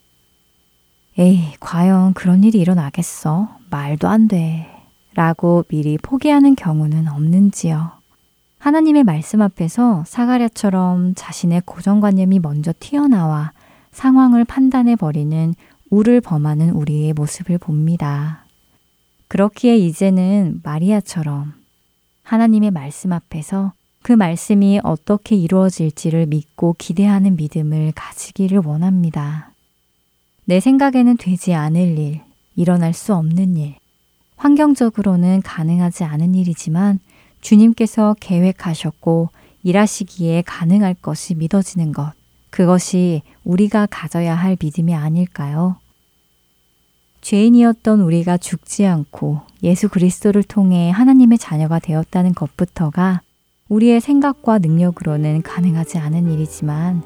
에이, 1.18 1.54
과연 1.60 2.12
그런 2.12 2.44
일이 2.44 2.58
일어나겠어? 2.58 3.56
말도 3.70 4.08
안 4.08 4.28
돼. 4.28 4.68
라고 5.14 5.64
미리 5.68 5.96
포기하는 5.96 6.54
경우는 6.56 7.08
없는지요. 7.08 8.01
하나님의 8.62 9.02
말씀 9.02 9.42
앞에서 9.42 10.04
사가랴처럼 10.06 11.14
자신의 11.16 11.62
고정관념이 11.64 12.38
먼저 12.38 12.72
튀어나와 12.78 13.50
상황을 13.90 14.44
판단해 14.44 14.94
버리는 14.94 15.52
우를 15.90 16.20
범하는 16.20 16.70
우리의 16.70 17.12
모습을 17.12 17.58
봅니다. 17.58 18.46
그렇기에 19.26 19.76
이제는 19.78 20.60
마리아처럼 20.62 21.54
하나님의 22.22 22.70
말씀 22.70 23.12
앞에서 23.12 23.72
그 24.00 24.12
말씀이 24.12 24.78
어떻게 24.84 25.34
이루어질지를 25.34 26.26
믿고 26.26 26.76
기대하는 26.78 27.34
믿음을 27.34 27.90
가지기를 27.96 28.60
원합니다. 28.64 29.50
내 30.44 30.60
생각에는 30.60 31.16
되지 31.16 31.52
않을 31.52 31.98
일, 31.98 32.20
일어날 32.54 32.92
수 32.92 33.12
없는 33.12 33.56
일, 33.56 33.74
환경적으로는 34.36 35.42
가능하지 35.42 36.04
않은 36.04 36.36
일이지만 36.36 37.00
주님께서 37.42 38.16
계획하셨고 38.20 39.28
일하시기에 39.64 40.42
가능할 40.46 40.94
것이 40.94 41.34
믿어지는 41.34 41.92
것. 41.92 42.12
그것이 42.50 43.22
우리가 43.44 43.86
가져야 43.90 44.34
할 44.34 44.56
믿음이 44.60 44.94
아닐까요? 44.94 45.76
죄인이었던 47.20 48.00
우리가 48.00 48.36
죽지 48.36 48.86
않고 48.86 49.42
예수 49.62 49.88
그리스도를 49.88 50.42
통해 50.42 50.90
하나님의 50.90 51.38
자녀가 51.38 51.78
되었다는 51.78 52.34
것부터가 52.34 53.22
우리의 53.68 54.00
생각과 54.00 54.58
능력으로는 54.58 55.42
가능하지 55.42 55.98
않은 55.98 56.30
일이지만 56.30 57.02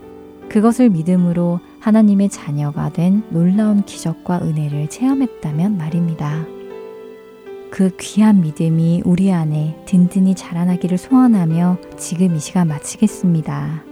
그것을 0.48 0.90
믿음으로 0.90 1.60
하나님의 1.80 2.30
자녀가 2.30 2.90
된 2.92 3.22
놀라운 3.30 3.84
기적과 3.84 4.40
은혜를 4.42 4.88
체험했다면 4.88 5.76
말입니다. 5.76 6.55
그 7.76 7.90
귀한 8.00 8.40
믿음이 8.40 9.02
우리 9.04 9.30
안에 9.30 9.76
든든히 9.84 10.34
자라나기를 10.34 10.96
소원하며 10.96 11.76
지금 11.98 12.34
이 12.34 12.40
시간 12.40 12.68
마치겠습니다. 12.68 13.84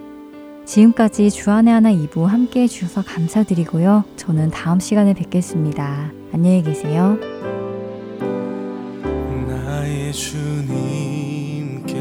지금까지 0.64 1.30
주안의 1.30 1.74
하나 1.74 1.92
2부 1.92 2.24
함께 2.24 2.62
해주셔서 2.62 3.02
감사드리고요. 3.02 4.04
저는 4.16 4.48
다음 4.48 4.80
시간에 4.80 5.12
뵙겠습니다. 5.12 6.10
안녕히 6.32 6.62
계세요. 6.62 7.18
나의 9.46 10.14
주님께 10.14 11.92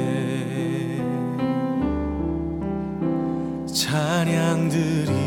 찬양 3.67 4.69
드리 4.69 5.22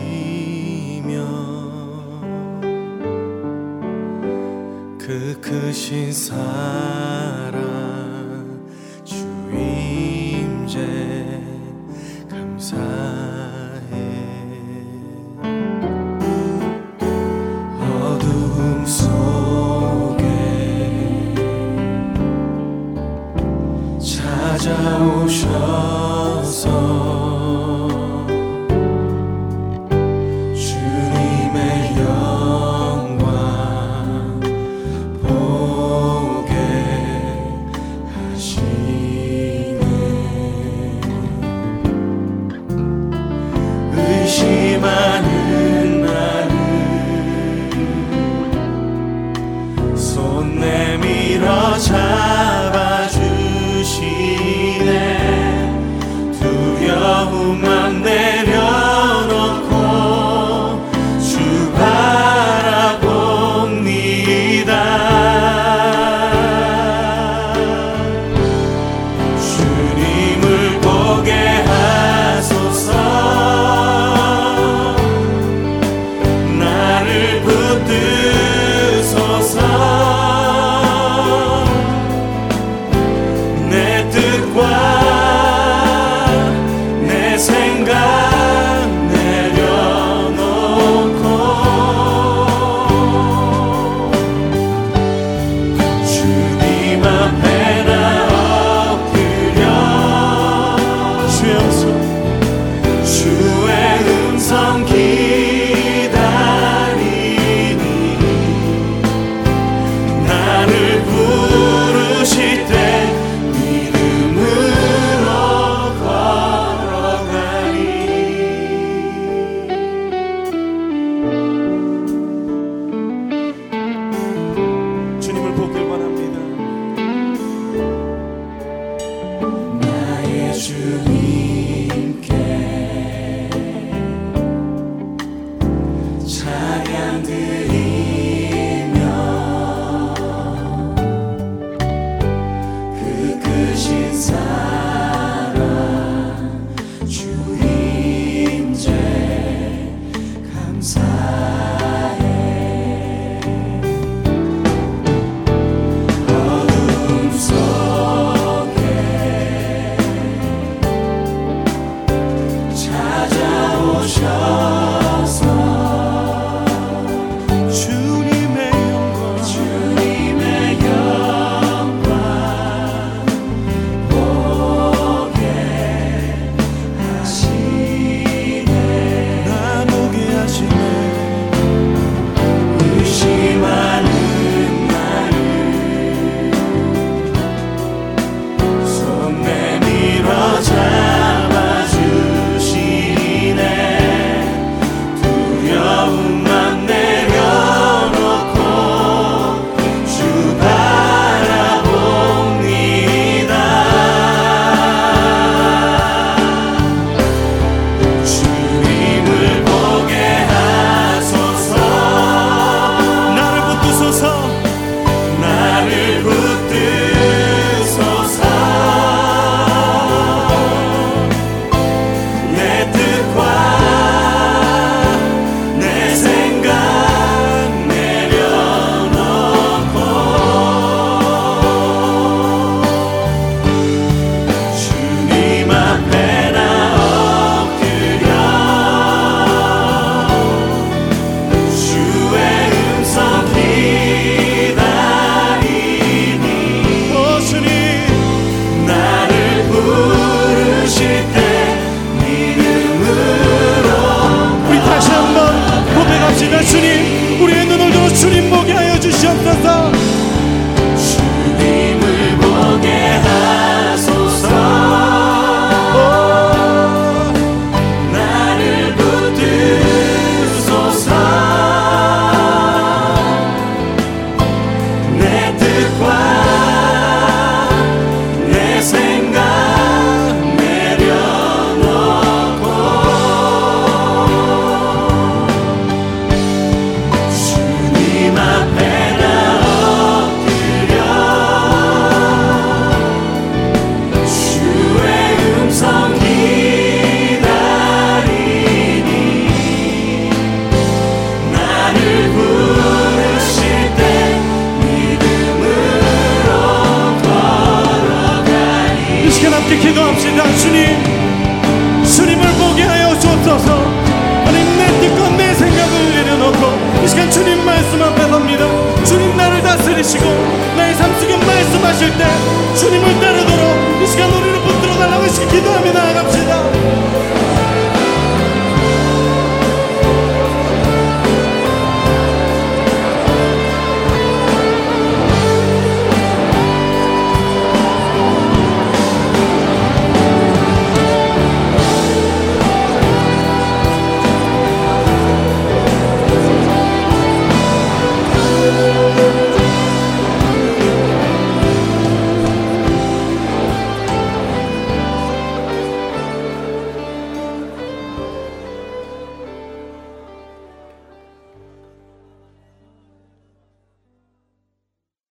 그 5.07 5.41
크신 5.41 6.13
사랑. 6.13 7.55
주임제 9.05 10.81
감사해. 12.29 13.81
어둠 17.79 18.85
속에 18.85 20.25
찾아오셔 24.01 25.47